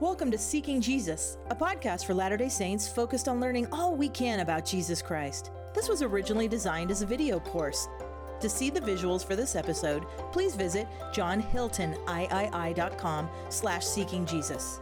Welcome 0.00 0.30
to 0.30 0.38
Seeking 0.38 0.80
Jesus, 0.80 1.36
a 1.50 1.54
podcast 1.54 2.06
for 2.06 2.14
Latter 2.14 2.38
day 2.38 2.48
Saints 2.48 2.88
focused 2.88 3.28
on 3.28 3.38
learning 3.38 3.66
all 3.70 3.94
we 3.94 4.08
can 4.08 4.40
about 4.40 4.64
Jesus 4.64 5.02
Christ. 5.02 5.50
This 5.74 5.90
was 5.90 6.00
originally 6.00 6.48
designed 6.48 6.90
as 6.90 7.02
a 7.02 7.06
video 7.06 7.38
course. 7.38 7.86
To 8.40 8.48
see 8.48 8.70
the 8.70 8.80
visuals 8.80 9.22
for 9.22 9.36
this 9.36 9.54
episode, 9.54 10.06
please 10.32 10.54
visit 10.54 10.88
johnhiltoniii.com 11.12 13.28
slash 13.50 13.84
seeking 13.84 14.24
Jesus. 14.24 14.80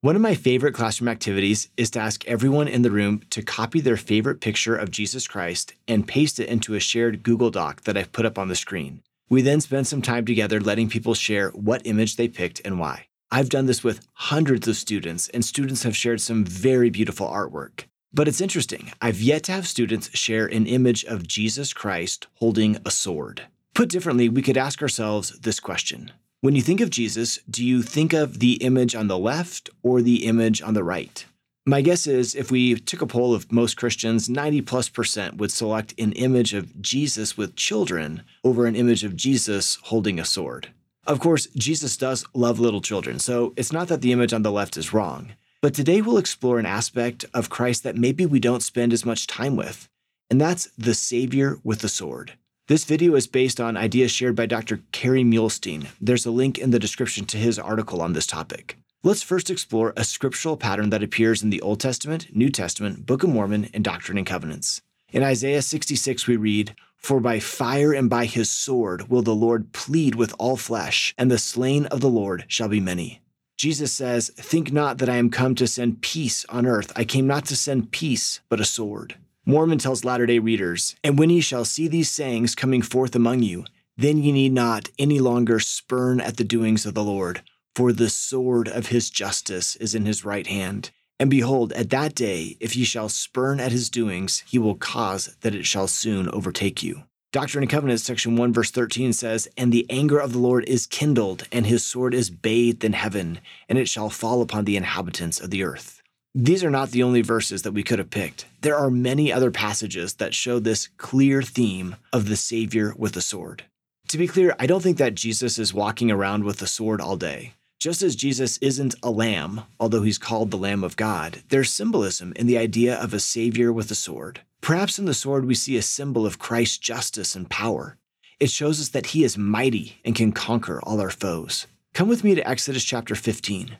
One 0.00 0.16
of 0.16 0.22
my 0.22 0.34
favorite 0.34 0.72
classroom 0.72 1.08
activities 1.08 1.68
is 1.76 1.90
to 1.90 2.00
ask 2.00 2.26
everyone 2.26 2.68
in 2.68 2.80
the 2.80 2.90
room 2.90 3.20
to 3.28 3.42
copy 3.42 3.80
their 3.80 3.98
favorite 3.98 4.40
picture 4.40 4.76
of 4.76 4.90
Jesus 4.90 5.28
Christ 5.28 5.74
and 5.86 6.08
paste 6.08 6.40
it 6.40 6.48
into 6.48 6.74
a 6.74 6.80
shared 6.80 7.22
Google 7.22 7.50
Doc 7.50 7.82
that 7.82 7.98
I've 7.98 8.12
put 8.12 8.24
up 8.24 8.38
on 8.38 8.48
the 8.48 8.56
screen. 8.56 9.02
We 9.30 9.42
then 9.42 9.60
spend 9.60 9.86
some 9.86 10.02
time 10.02 10.26
together 10.26 10.60
letting 10.60 10.88
people 10.88 11.14
share 11.14 11.50
what 11.50 11.86
image 11.86 12.16
they 12.16 12.26
picked 12.26 12.60
and 12.64 12.80
why. 12.80 13.06
I've 13.30 13.48
done 13.48 13.66
this 13.66 13.84
with 13.84 14.04
hundreds 14.14 14.66
of 14.66 14.76
students, 14.76 15.28
and 15.28 15.44
students 15.44 15.84
have 15.84 15.96
shared 15.96 16.20
some 16.20 16.44
very 16.44 16.90
beautiful 16.90 17.28
artwork. 17.28 17.84
But 18.12 18.26
it's 18.26 18.40
interesting, 18.40 18.90
I've 19.00 19.20
yet 19.20 19.44
to 19.44 19.52
have 19.52 19.68
students 19.68 20.10
share 20.18 20.46
an 20.46 20.66
image 20.66 21.04
of 21.04 21.28
Jesus 21.28 21.72
Christ 21.72 22.26
holding 22.34 22.78
a 22.84 22.90
sword. 22.90 23.42
Put 23.72 23.88
differently, 23.88 24.28
we 24.28 24.42
could 24.42 24.56
ask 24.56 24.82
ourselves 24.82 25.38
this 25.38 25.60
question 25.60 26.10
When 26.40 26.56
you 26.56 26.62
think 26.62 26.80
of 26.80 26.90
Jesus, 26.90 27.38
do 27.48 27.64
you 27.64 27.82
think 27.82 28.12
of 28.12 28.40
the 28.40 28.54
image 28.54 28.96
on 28.96 29.06
the 29.06 29.18
left 29.18 29.70
or 29.84 30.02
the 30.02 30.26
image 30.26 30.60
on 30.60 30.74
the 30.74 30.82
right? 30.82 31.24
My 31.66 31.82
guess 31.82 32.06
is 32.06 32.34
if 32.34 32.50
we 32.50 32.80
took 32.80 33.02
a 33.02 33.06
poll 33.06 33.34
of 33.34 33.52
most 33.52 33.76
Christians, 33.76 34.30
90 34.30 34.62
plus 34.62 34.88
percent 34.88 35.36
would 35.36 35.52
select 35.52 35.92
an 36.00 36.12
image 36.12 36.54
of 36.54 36.80
Jesus 36.80 37.36
with 37.36 37.54
children 37.54 38.22
over 38.42 38.64
an 38.64 38.74
image 38.74 39.04
of 39.04 39.14
Jesus 39.14 39.76
holding 39.82 40.18
a 40.18 40.24
sword. 40.24 40.68
Of 41.06 41.20
course, 41.20 41.48
Jesus 41.48 41.98
does 41.98 42.24
love 42.32 42.58
little 42.58 42.80
children, 42.80 43.18
so 43.18 43.52
it's 43.56 43.72
not 43.72 43.88
that 43.88 44.00
the 44.00 44.12
image 44.12 44.32
on 44.32 44.42
the 44.42 44.50
left 44.50 44.78
is 44.78 44.94
wrong. 44.94 45.32
But 45.60 45.74
today 45.74 46.00
we'll 46.00 46.16
explore 46.16 46.58
an 46.58 46.64
aspect 46.64 47.26
of 47.34 47.50
Christ 47.50 47.82
that 47.82 47.96
maybe 47.96 48.24
we 48.24 48.40
don't 48.40 48.62
spend 48.62 48.94
as 48.94 49.04
much 49.04 49.26
time 49.26 49.54
with, 49.54 49.86
and 50.30 50.40
that's 50.40 50.68
the 50.78 50.94
Savior 50.94 51.58
with 51.62 51.80
the 51.80 51.88
sword. 51.90 52.32
This 52.68 52.84
video 52.84 53.16
is 53.16 53.26
based 53.26 53.60
on 53.60 53.76
ideas 53.76 54.10
shared 54.12 54.36
by 54.36 54.46
Dr. 54.46 54.80
Kerry 54.92 55.24
Muhlestein. 55.24 55.88
There's 56.00 56.24
a 56.24 56.30
link 56.30 56.56
in 56.56 56.70
the 56.70 56.78
description 56.78 57.26
to 57.26 57.36
his 57.36 57.58
article 57.58 58.00
on 58.00 58.14
this 58.14 58.26
topic. 58.26 58.78
Let's 59.02 59.22
first 59.22 59.48
explore 59.48 59.94
a 59.96 60.04
scriptural 60.04 60.58
pattern 60.58 60.90
that 60.90 61.02
appears 61.02 61.42
in 61.42 61.48
the 61.48 61.62
Old 61.62 61.80
Testament, 61.80 62.36
New 62.36 62.50
Testament, 62.50 63.06
Book 63.06 63.22
of 63.22 63.30
Mormon, 63.30 63.70
and 63.72 63.82
Doctrine 63.82 64.18
and 64.18 64.26
Covenants. 64.26 64.82
In 65.10 65.22
Isaiah 65.22 65.62
66, 65.62 66.26
we 66.26 66.36
read, 66.36 66.74
For 66.98 67.18
by 67.18 67.40
fire 67.40 67.94
and 67.94 68.10
by 68.10 68.26
his 68.26 68.50
sword 68.50 69.08
will 69.08 69.22
the 69.22 69.34
Lord 69.34 69.72
plead 69.72 70.16
with 70.16 70.34
all 70.38 70.58
flesh, 70.58 71.14
and 71.16 71.30
the 71.30 71.38
slain 71.38 71.86
of 71.86 72.02
the 72.02 72.10
Lord 72.10 72.44
shall 72.46 72.68
be 72.68 72.78
many. 72.78 73.22
Jesus 73.56 73.90
says, 73.90 74.32
Think 74.36 74.70
not 74.70 74.98
that 74.98 75.08
I 75.08 75.16
am 75.16 75.30
come 75.30 75.54
to 75.54 75.66
send 75.66 76.02
peace 76.02 76.44
on 76.50 76.66
earth. 76.66 76.92
I 76.94 77.04
came 77.04 77.26
not 77.26 77.46
to 77.46 77.56
send 77.56 77.92
peace, 77.92 78.40
but 78.50 78.60
a 78.60 78.66
sword. 78.66 79.14
Mormon 79.46 79.78
tells 79.78 80.04
Latter 80.04 80.26
day 80.26 80.40
readers, 80.40 80.94
And 81.02 81.18
when 81.18 81.30
ye 81.30 81.40
shall 81.40 81.64
see 81.64 81.88
these 81.88 82.10
sayings 82.10 82.54
coming 82.54 82.82
forth 82.82 83.16
among 83.16 83.44
you, 83.44 83.64
then 83.96 84.18
ye 84.18 84.30
need 84.30 84.52
not 84.52 84.90
any 84.98 85.20
longer 85.20 85.58
spurn 85.58 86.20
at 86.20 86.36
the 86.36 86.44
doings 86.44 86.84
of 86.84 86.92
the 86.92 87.02
Lord 87.02 87.40
for 87.74 87.92
the 87.92 88.10
sword 88.10 88.68
of 88.68 88.88
his 88.88 89.10
justice 89.10 89.76
is 89.76 89.94
in 89.94 90.06
his 90.06 90.24
right 90.24 90.46
hand. 90.46 90.90
And 91.18 91.28
behold, 91.28 91.72
at 91.74 91.90
that 91.90 92.14
day, 92.14 92.56
if 92.60 92.74
ye 92.74 92.84
shall 92.84 93.08
spurn 93.08 93.60
at 93.60 93.72
his 93.72 93.90
doings, 93.90 94.42
he 94.48 94.58
will 94.58 94.74
cause 94.74 95.36
that 95.42 95.54
it 95.54 95.66
shall 95.66 95.86
soon 95.86 96.28
overtake 96.30 96.82
you. 96.82 97.04
Doctrine 97.32 97.62
and 97.62 97.70
Covenants, 97.70 98.02
section 98.02 98.34
1, 98.34 98.52
verse 98.52 98.70
13 98.70 99.12
says, 99.12 99.46
And 99.56 99.70
the 99.70 99.86
anger 99.88 100.18
of 100.18 100.32
the 100.32 100.38
Lord 100.38 100.64
is 100.64 100.86
kindled, 100.86 101.46
and 101.52 101.64
his 101.66 101.84
sword 101.84 102.12
is 102.12 102.28
bathed 102.28 102.82
in 102.82 102.94
heaven, 102.94 103.38
and 103.68 103.78
it 103.78 103.88
shall 103.88 104.10
fall 104.10 104.42
upon 104.42 104.64
the 104.64 104.76
inhabitants 104.76 105.38
of 105.40 105.50
the 105.50 105.62
earth. 105.62 106.02
These 106.34 106.64
are 106.64 106.70
not 106.70 106.90
the 106.90 107.02
only 107.02 107.22
verses 107.22 107.62
that 107.62 107.72
we 107.72 107.82
could 107.82 107.98
have 107.98 108.10
picked. 108.10 108.46
There 108.62 108.76
are 108.76 108.90
many 108.90 109.32
other 109.32 109.50
passages 109.50 110.14
that 110.14 110.34
show 110.34 110.58
this 110.58 110.88
clear 110.96 111.42
theme 111.42 111.96
of 112.12 112.28
the 112.28 112.36
Savior 112.36 112.94
with 112.96 113.16
a 113.16 113.20
sword. 113.20 113.64
To 114.08 114.18
be 114.18 114.26
clear, 114.26 114.56
I 114.58 114.66
don't 114.66 114.82
think 114.82 114.98
that 114.98 115.14
Jesus 115.14 115.58
is 115.58 115.74
walking 115.74 116.10
around 116.10 116.44
with 116.44 116.60
a 116.62 116.66
sword 116.66 117.00
all 117.00 117.16
day. 117.16 117.52
Just 117.80 118.02
as 118.02 118.14
Jesus 118.14 118.58
isn't 118.58 118.94
a 119.02 119.08
lamb, 119.08 119.62
although 119.80 120.02
he's 120.02 120.18
called 120.18 120.50
the 120.50 120.58
Lamb 120.58 120.84
of 120.84 120.98
God, 120.98 121.42
there's 121.48 121.72
symbolism 121.72 122.34
in 122.36 122.46
the 122.46 122.58
idea 122.58 122.94
of 122.94 123.14
a 123.14 123.18
savior 123.18 123.72
with 123.72 123.90
a 123.90 123.94
sword. 123.94 124.42
Perhaps 124.60 124.98
in 124.98 125.06
the 125.06 125.14
sword 125.14 125.46
we 125.46 125.54
see 125.54 125.78
a 125.78 125.82
symbol 125.82 126.26
of 126.26 126.38
Christ's 126.38 126.76
justice 126.76 127.34
and 127.34 127.48
power. 127.48 127.96
It 128.38 128.50
shows 128.50 128.82
us 128.82 128.90
that 128.90 129.06
he 129.06 129.24
is 129.24 129.38
mighty 129.38 129.98
and 130.04 130.14
can 130.14 130.30
conquer 130.30 130.78
all 130.82 131.00
our 131.00 131.08
foes. 131.08 131.66
Come 131.94 132.06
with 132.06 132.22
me 132.22 132.34
to 132.34 132.46
Exodus 132.46 132.84
chapter 132.84 133.14
15. 133.14 133.78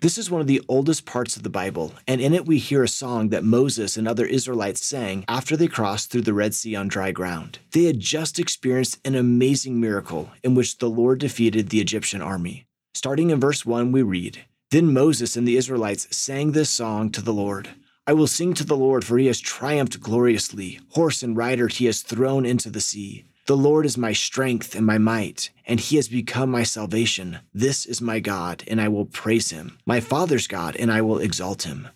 This 0.00 0.16
is 0.16 0.30
one 0.30 0.40
of 0.40 0.46
the 0.46 0.62
oldest 0.68 1.04
parts 1.04 1.36
of 1.36 1.42
the 1.42 1.50
Bible, 1.50 1.92
and 2.06 2.20
in 2.20 2.34
it 2.34 2.46
we 2.46 2.58
hear 2.58 2.84
a 2.84 2.88
song 2.88 3.30
that 3.30 3.42
Moses 3.42 3.96
and 3.96 4.06
other 4.06 4.26
Israelites 4.26 4.86
sang 4.86 5.24
after 5.26 5.56
they 5.56 5.66
crossed 5.66 6.12
through 6.12 6.22
the 6.22 6.32
Red 6.32 6.54
Sea 6.54 6.76
on 6.76 6.86
dry 6.86 7.10
ground. 7.10 7.58
They 7.72 7.86
had 7.86 7.98
just 7.98 8.38
experienced 8.38 9.00
an 9.04 9.16
amazing 9.16 9.80
miracle 9.80 10.30
in 10.44 10.54
which 10.54 10.78
the 10.78 10.88
Lord 10.88 11.18
defeated 11.18 11.70
the 11.70 11.80
Egyptian 11.80 12.22
army. 12.22 12.68
Starting 12.92 13.30
in 13.30 13.38
verse 13.38 13.64
1, 13.64 13.92
we 13.92 14.02
read 14.02 14.44
Then 14.70 14.92
Moses 14.92 15.36
and 15.36 15.46
the 15.46 15.56
Israelites 15.56 16.08
sang 16.14 16.52
this 16.52 16.70
song 16.70 17.10
to 17.12 17.22
the 17.22 17.32
Lord. 17.32 17.68
I 18.06 18.12
will 18.12 18.26
sing 18.26 18.52
to 18.54 18.64
the 18.64 18.76
Lord, 18.76 19.04
for 19.04 19.16
he 19.16 19.26
has 19.26 19.38
triumphed 19.38 20.00
gloriously. 20.00 20.80
Horse 20.90 21.22
and 21.22 21.36
rider 21.36 21.68
he 21.68 21.86
has 21.86 22.02
thrown 22.02 22.44
into 22.44 22.68
the 22.68 22.80
sea. 22.80 23.26
The 23.46 23.56
Lord 23.56 23.86
is 23.86 23.96
my 23.96 24.12
strength 24.12 24.74
and 24.74 24.84
my 24.84 24.98
might, 24.98 25.50
and 25.66 25.78
he 25.78 25.96
has 25.96 26.08
become 26.08 26.50
my 26.50 26.64
salvation. 26.64 27.38
This 27.54 27.86
is 27.86 28.00
my 28.00 28.18
God, 28.18 28.64
and 28.66 28.80
I 28.80 28.88
will 28.88 29.06
praise 29.06 29.50
him, 29.50 29.78
my 29.86 30.00
father's 30.00 30.48
God, 30.48 30.74
and 30.74 30.90
I 30.90 31.00
will 31.00 31.18
exalt 31.18 31.62
him. 31.62 31.88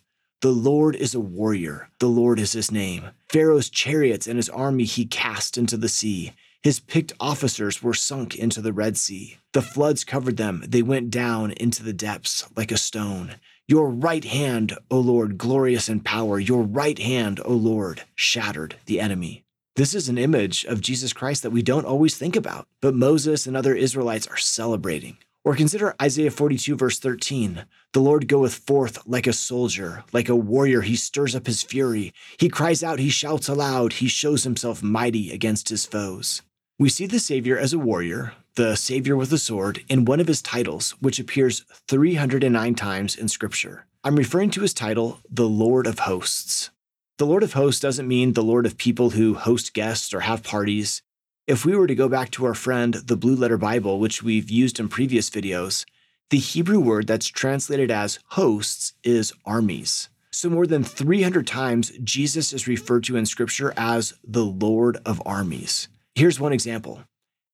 The 0.42 0.50
Lord 0.50 0.94
is 0.94 1.14
a 1.14 1.20
warrior, 1.20 1.88
the 1.98 2.08
Lord 2.08 2.38
is 2.38 2.52
his 2.52 2.70
name. 2.70 3.10
Pharaoh's 3.28 3.70
chariots 3.70 4.26
and 4.26 4.36
his 4.36 4.48
army 4.48 4.84
he 4.84 5.06
cast 5.06 5.58
into 5.58 5.76
the 5.76 5.88
sea. 5.88 6.32
His 6.64 6.80
picked 6.80 7.12
officers 7.20 7.82
were 7.82 7.92
sunk 7.92 8.34
into 8.34 8.62
the 8.62 8.72
Red 8.72 8.96
Sea. 8.96 9.36
The 9.52 9.60
floods 9.60 10.02
covered 10.02 10.38
them. 10.38 10.64
They 10.66 10.80
went 10.80 11.10
down 11.10 11.50
into 11.50 11.82
the 11.82 11.92
depths 11.92 12.48
like 12.56 12.72
a 12.72 12.78
stone. 12.78 13.34
Your 13.68 13.90
right 13.90 14.24
hand, 14.24 14.78
O 14.90 14.98
Lord, 14.98 15.36
glorious 15.36 15.90
in 15.90 16.00
power, 16.00 16.40
your 16.40 16.62
right 16.62 16.98
hand, 16.98 17.38
O 17.44 17.52
Lord, 17.52 18.04
shattered 18.14 18.76
the 18.86 18.98
enemy. 18.98 19.44
This 19.76 19.94
is 19.94 20.08
an 20.08 20.16
image 20.16 20.64
of 20.64 20.80
Jesus 20.80 21.12
Christ 21.12 21.42
that 21.42 21.50
we 21.50 21.60
don't 21.60 21.84
always 21.84 22.16
think 22.16 22.34
about, 22.34 22.66
but 22.80 22.94
Moses 22.94 23.46
and 23.46 23.58
other 23.58 23.74
Israelites 23.74 24.26
are 24.28 24.38
celebrating. 24.38 25.18
Or 25.44 25.54
consider 25.54 25.94
Isaiah 26.00 26.30
42, 26.30 26.76
verse 26.76 26.98
13. 26.98 27.66
The 27.92 28.00
Lord 28.00 28.26
goeth 28.26 28.54
forth 28.54 29.06
like 29.06 29.26
a 29.26 29.34
soldier, 29.34 30.02
like 30.14 30.30
a 30.30 30.34
warrior. 30.34 30.80
He 30.80 30.96
stirs 30.96 31.36
up 31.36 31.46
his 31.46 31.62
fury. 31.62 32.14
He 32.38 32.48
cries 32.48 32.82
out, 32.82 33.00
he 33.00 33.10
shouts 33.10 33.48
aloud. 33.48 33.94
He 33.94 34.08
shows 34.08 34.44
himself 34.44 34.82
mighty 34.82 35.30
against 35.30 35.68
his 35.68 35.84
foes. 35.84 36.40
We 36.76 36.88
see 36.88 37.06
the 37.06 37.20
Savior 37.20 37.56
as 37.56 37.72
a 37.72 37.78
warrior, 37.78 38.32
the 38.56 38.74
Savior 38.74 39.16
with 39.16 39.32
a 39.32 39.38
sword, 39.38 39.84
in 39.88 40.04
one 40.04 40.18
of 40.18 40.26
his 40.26 40.42
titles, 40.42 40.90
which 40.98 41.20
appears 41.20 41.64
309 41.86 42.74
times 42.74 43.14
in 43.14 43.28
Scripture. 43.28 43.86
I'm 44.02 44.16
referring 44.16 44.50
to 44.50 44.62
his 44.62 44.74
title, 44.74 45.20
the 45.30 45.48
Lord 45.48 45.86
of 45.86 46.00
Hosts. 46.00 46.70
The 47.18 47.26
Lord 47.26 47.44
of 47.44 47.52
Hosts 47.52 47.80
doesn't 47.80 48.08
mean 48.08 48.32
the 48.32 48.42
Lord 48.42 48.66
of 48.66 48.76
people 48.76 49.10
who 49.10 49.34
host 49.34 49.72
guests 49.72 50.12
or 50.12 50.20
have 50.20 50.42
parties. 50.42 51.00
If 51.46 51.64
we 51.64 51.76
were 51.76 51.86
to 51.86 51.94
go 51.94 52.08
back 52.08 52.32
to 52.32 52.44
our 52.44 52.54
friend, 52.54 52.94
the 52.94 53.16
Blue 53.16 53.36
Letter 53.36 53.56
Bible, 53.56 54.00
which 54.00 54.24
we've 54.24 54.50
used 54.50 54.80
in 54.80 54.88
previous 54.88 55.30
videos, 55.30 55.84
the 56.30 56.38
Hebrew 56.38 56.80
word 56.80 57.06
that's 57.06 57.28
translated 57.28 57.92
as 57.92 58.18
hosts 58.30 58.94
is 59.04 59.32
armies. 59.46 60.08
So, 60.32 60.50
more 60.50 60.66
than 60.66 60.82
300 60.82 61.46
times, 61.46 61.92
Jesus 62.02 62.52
is 62.52 62.66
referred 62.66 63.04
to 63.04 63.16
in 63.16 63.26
Scripture 63.26 63.72
as 63.76 64.14
the 64.24 64.44
Lord 64.44 64.98
of 65.06 65.22
armies. 65.24 65.86
Here's 66.16 66.38
one 66.38 66.52
example. 66.52 67.02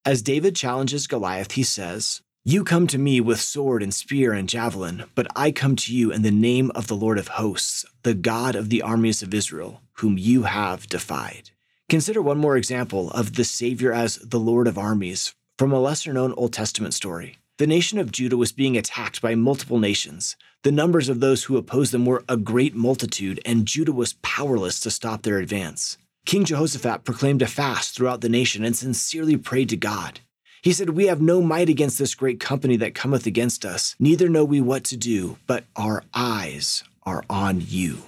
As 0.05 0.21
David 0.21 0.55
challenges 0.55 1.07
Goliath, 1.07 1.53
he 1.53 1.63
says, 1.63 2.21
You 2.43 2.63
come 2.63 2.85
to 2.87 2.99
me 2.99 3.19
with 3.19 3.41
sword 3.41 3.81
and 3.81 3.91
spear 3.91 4.33
and 4.33 4.47
javelin, 4.47 5.05
but 5.15 5.25
I 5.35 5.51
come 5.51 5.75
to 5.77 5.95
you 5.95 6.11
in 6.11 6.21
the 6.21 6.29
name 6.29 6.69
of 6.75 6.85
the 6.85 6.95
Lord 6.95 7.17
of 7.17 7.29
hosts, 7.29 7.85
the 8.03 8.13
God 8.13 8.55
of 8.55 8.69
the 8.69 8.83
armies 8.83 9.23
of 9.23 9.33
Israel, 9.33 9.81
whom 9.93 10.15
you 10.15 10.43
have 10.43 10.85
defied. 10.85 11.49
Consider 11.89 12.21
one 12.21 12.37
more 12.37 12.55
example 12.55 13.09
of 13.11 13.33
the 13.33 13.45
Savior 13.45 13.91
as 13.91 14.17
the 14.17 14.39
Lord 14.39 14.67
of 14.67 14.77
armies 14.77 15.33
from 15.57 15.71
a 15.71 15.79
lesser 15.79 16.13
known 16.13 16.31
Old 16.33 16.53
Testament 16.53 16.93
story. 16.93 17.37
The 17.57 17.65
nation 17.65 17.97
of 17.97 18.11
Judah 18.11 18.37
was 18.37 18.51
being 18.51 18.77
attacked 18.77 19.23
by 19.23 19.33
multiple 19.33 19.79
nations. 19.79 20.35
The 20.61 20.71
numbers 20.71 21.09
of 21.09 21.19
those 21.19 21.45
who 21.45 21.57
opposed 21.57 21.93
them 21.93 22.05
were 22.05 22.23
a 22.29 22.37
great 22.37 22.75
multitude, 22.75 23.39
and 23.43 23.65
Judah 23.65 23.91
was 23.91 24.13
powerless 24.21 24.79
to 24.81 24.91
stop 24.91 25.23
their 25.23 25.39
advance. 25.39 25.97
King 26.25 26.45
Jehoshaphat 26.45 27.03
proclaimed 27.03 27.41
a 27.41 27.47
fast 27.47 27.95
throughout 27.95 28.21
the 28.21 28.29
nation 28.29 28.63
and 28.63 28.75
sincerely 28.75 29.37
prayed 29.37 29.69
to 29.69 29.77
God. 29.77 30.19
He 30.61 30.73
said, 30.73 30.91
We 30.91 31.07
have 31.07 31.21
no 31.21 31.41
might 31.41 31.69
against 31.69 31.97
this 31.97 32.13
great 32.13 32.39
company 32.39 32.77
that 32.77 32.93
cometh 32.93 33.25
against 33.25 33.65
us, 33.65 33.95
neither 33.99 34.29
know 34.29 34.45
we 34.45 34.61
what 34.61 34.83
to 34.85 34.97
do, 34.97 35.37
but 35.47 35.65
our 35.75 36.03
eyes 36.13 36.83
are 37.03 37.23
on 37.29 37.61
you. 37.61 38.03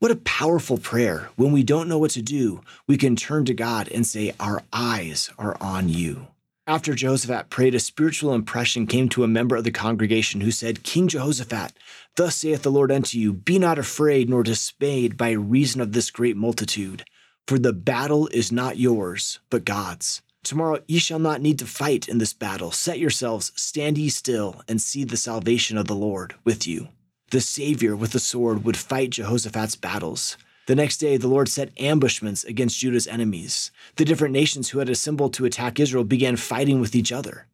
What 0.00 0.10
a 0.10 0.16
powerful 0.16 0.76
prayer. 0.76 1.30
When 1.36 1.50
we 1.50 1.62
don't 1.62 1.88
know 1.88 1.98
what 1.98 2.10
to 2.10 2.20
do, 2.20 2.60
we 2.86 2.98
can 2.98 3.16
turn 3.16 3.46
to 3.46 3.54
God 3.54 3.88
and 3.88 4.06
say, 4.06 4.34
Our 4.38 4.62
eyes 4.70 5.30
are 5.38 5.56
on 5.62 5.88
you. 5.88 6.26
After 6.66 6.94
Jehoshaphat 6.94 7.48
prayed, 7.48 7.74
a 7.74 7.80
spiritual 7.80 8.34
impression 8.34 8.86
came 8.86 9.08
to 9.10 9.24
a 9.24 9.28
member 9.28 9.56
of 9.56 9.64
the 9.64 9.70
congregation 9.70 10.42
who 10.42 10.50
said, 10.50 10.82
King 10.82 11.08
Jehoshaphat, 11.08 11.72
thus 12.16 12.36
saith 12.36 12.62
the 12.62 12.70
Lord 12.70 12.92
unto 12.92 13.18
you, 13.18 13.32
Be 13.32 13.58
not 13.58 13.78
afraid 13.78 14.28
nor 14.28 14.42
dismayed 14.42 15.16
by 15.16 15.30
reason 15.30 15.80
of 15.80 15.92
this 15.92 16.10
great 16.10 16.36
multitude, 16.36 17.04
for 17.46 17.58
the 17.58 17.72
battle 17.72 18.28
is 18.28 18.50
not 18.50 18.78
yours, 18.78 19.38
but 19.50 19.64
God's. 19.64 20.22
Tomorrow 20.42 20.80
ye 20.86 20.98
shall 20.98 21.18
not 21.18 21.40
need 21.40 21.58
to 21.58 21.66
fight 21.66 22.08
in 22.08 22.18
this 22.18 22.32
battle. 22.34 22.70
Set 22.70 22.98
yourselves, 22.98 23.52
stand 23.56 23.96
ye 23.96 24.08
still, 24.08 24.62
and 24.68 24.80
see 24.80 25.04
the 25.04 25.16
salvation 25.16 25.78
of 25.78 25.86
the 25.86 25.94
Lord 25.94 26.34
with 26.44 26.66
you. 26.66 26.88
The 27.30 27.40
Savior 27.40 27.96
with 27.96 28.12
the 28.12 28.20
sword 28.20 28.64
would 28.64 28.76
fight 28.76 29.10
Jehoshaphat's 29.10 29.74
battles. 29.74 30.36
The 30.66 30.74
next 30.74 30.98
day, 30.98 31.16
the 31.16 31.28
Lord 31.28 31.48
set 31.48 31.78
ambushments 31.78 32.44
against 32.44 32.78
Judah's 32.78 33.06
enemies. 33.06 33.70
The 33.96 34.04
different 34.04 34.32
nations 34.32 34.70
who 34.70 34.78
had 34.78 34.88
assembled 34.88 35.34
to 35.34 35.44
attack 35.44 35.80
Israel 35.80 36.04
began 36.04 36.36
fighting 36.36 36.80
with 36.80 36.94
each 36.94 37.12
other. 37.12 37.46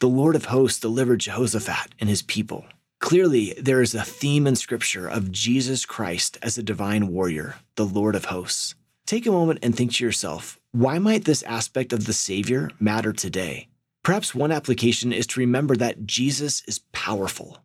The 0.00 0.08
Lord 0.08 0.34
of 0.34 0.46
hosts 0.46 0.80
delivered 0.80 1.20
Jehoshaphat 1.20 1.94
and 2.00 2.08
his 2.08 2.22
people. 2.22 2.66
Clearly, 3.00 3.54
there 3.58 3.80
is 3.80 3.94
a 3.94 4.02
theme 4.02 4.46
in 4.46 4.56
Scripture 4.56 5.08
of 5.08 5.32
Jesus 5.32 5.86
Christ 5.86 6.38
as 6.42 6.58
a 6.58 6.62
divine 6.62 7.08
warrior, 7.08 7.56
the 7.76 7.86
Lord 7.86 8.14
of 8.14 8.26
hosts. 8.26 8.74
Take 9.10 9.26
a 9.26 9.32
moment 9.32 9.58
and 9.64 9.74
think 9.74 9.94
to 9.94 10.04
yourself 10.04 10.60
why 10.70 11.00
might 11.00 11.24
this 11.24 11.42
aspect 11.42 11.92
of 11.92 12.06
the 12.06 12.12
Savior 12.12 12.70
matter 12.78 13.12
today? 13.12 13.66
Perhaps 14.04 14.36
one 14.36 14.52
application 14.52 15.12
is 15.12 15.26
to 15.26 15.40
remember 15.40 15.74
that 15.74 16.06
Jesus 16.06 16.62
is 16.68 16.78
powerful. 16.92 17.58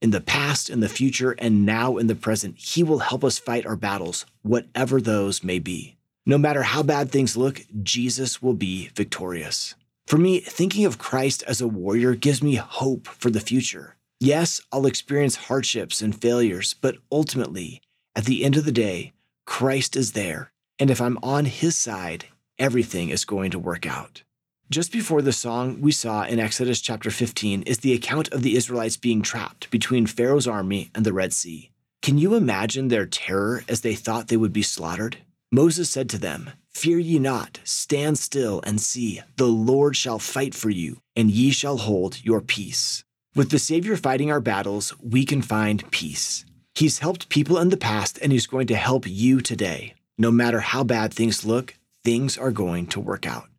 In 0.00 0.08
the 0.08 0.22
past, 0.22 0.70
in 0.70 0.80
the 0.80 0.88
future, 0.88 1.32
and 1.32 1.66
now 1.66 1.98
in 1.98 2.06
the 2.06 2.14
present, 2.14 2.56
He 2.56 2.82
will 2.82 3.00
help 3.00 3.24
us 3.24 3.36
fight 3.36 3.66
our 3.66 3.76
battles, 3.76 4.24
whatever 4.40 4.98
those 4.98 5.44
may 5.44 5.58
be. 5.58 5.98
No 6.24 6.38
matter 6.38 6.62
how 6.62 6.82
bad 6.82 7.10
things 7.10 7.36
look, 7.36 7.60
Jesus 7.82 8.40
will 8.40 8.54
be 8.54 8.88
victorious. 8.94 9.74
For 10.06 10.16
me, 10.16 10.40
thinking 10.40 10.86
of 10.86 10.96
Christ 10.96 11.42
as 11.46 11.60
a 11.60 11.68
warrior 11.68 12.14
gives 12.14 12.42
me 12.42 12.54
hope 12.54 13.06
for 13.06 13.28
the 13.28 13.40
future. 13.40 13.96
Yes, 14.18 14.62
I'll 14.72 14.86
experience 14.86 15.36
hardships 15.36 16.00
and 16.00 16.18
failures, 16.18 16.74
but 16.80 16.96
ultimately, 17.12 17.82
at 18.14 18.24
the 18.24 18.46
end 18.46 18.56
of 18.56 18.64
the 18.64 18.72
day, 18.72 19.12
Christ 19.44 19.94
is 19.94 20.12
there. 20.12 20.52
And 20.78 20.90
if 20.90 21.00
I'm 21.00 21.18
on 21.22 21.46
His 21.46 21.76
side, 21.76 22.26
everything 22.58 23.08
is 23.08 23.24
going 23.24 23.50
to 23.52 23.58
work 23.58 23.86
out. 23.86 24.22
Just 24.68 24.92
before 24.92 25.22
the 25.22 25.32
song 25.32 25.80
we 25.80 25.92
saw 25.92 26.24
in 26.24 26.40
Exodus 26.40 26.80
chapter 26.80 27.10
15 27.10 27.62
is 27.62 27.78
the 27.78 27.94
account 27.94 28.28
of 28.32 28.42
the 28.42 28.56
Israelites 28.56 28.96
being 28.96 29.22
trapped 29.22 29.70
between 29.70 30.06
Pharaoh's 30.06 30.48
army 30.48 30.90
and 30.94 31.06
the 31.06 31.12
Red 31.12 31.32
Sea. 31.32 31.70
Can 32.02 32.18
you 32.18 32.34
imagine 32.34 32.88
their 32.88 33.06
terror 33.06 33.62
as 33.68 33.80
they 33.80 33.94
thought 33.94 34.28
they 34.28 34.36
would 34.36 34.52
be 34.52 34.62
slaughtered? 34.62 35.18
Moses 35.52 35.88
said 35.88 36.10
to 36.10 36.18
them, 36.18 36.50
Fear 36.70 36.98
ye 36.98 37.18
not, 37.18 37.60
stand 37.64 38.18
still 38.18 38.60
and 38.64 38.80
see, 38.80 39.22
the 39.36 39.46
Lord 39.46 39.96
shall 39.96 40.18
fight 40.18 40.54
for 40.54 40.68
you, 40.68 41.00
and 41.14 41.30
ye 41.30 41.50
shall 41.50 41.78
hold 41.78 42.22
your 42.24 42.40
peace. 42.40 43.02
With 43.34 43.50
the 43.50 43.58
Savior 43.58 43.96
fighting 43.96 44.30
our 44.30 44.40
battles, 44.40 44.94
we 45.00 45.24
can 45.24 45.42
find 45.42 45.90
peace. 45.90 46.44
He's 46.74 46.98
helped 46.98 47.30
people 47.30 47.58
in 47.58 47.70
the 47.70 47.76
past, 47.76 48.18
and 48.20 48.32
He's 48.32 48.46
going 48.46 48.66
to 48.66 48.76
help 48.76 49.06
you 49.06 49.40
today. 49.40 49.94
No 50.18 50.30
matter 50.30 50.60
how 50.60 50.82
bad 50.82 51.12
things 51.12 51.44
look, 51.44 51.74
things 52.02 52.38
are 52.38 52.50
going 52.50 52.86
to 52.86 53.00
work 53.00 53.26
out. 53.26 53.50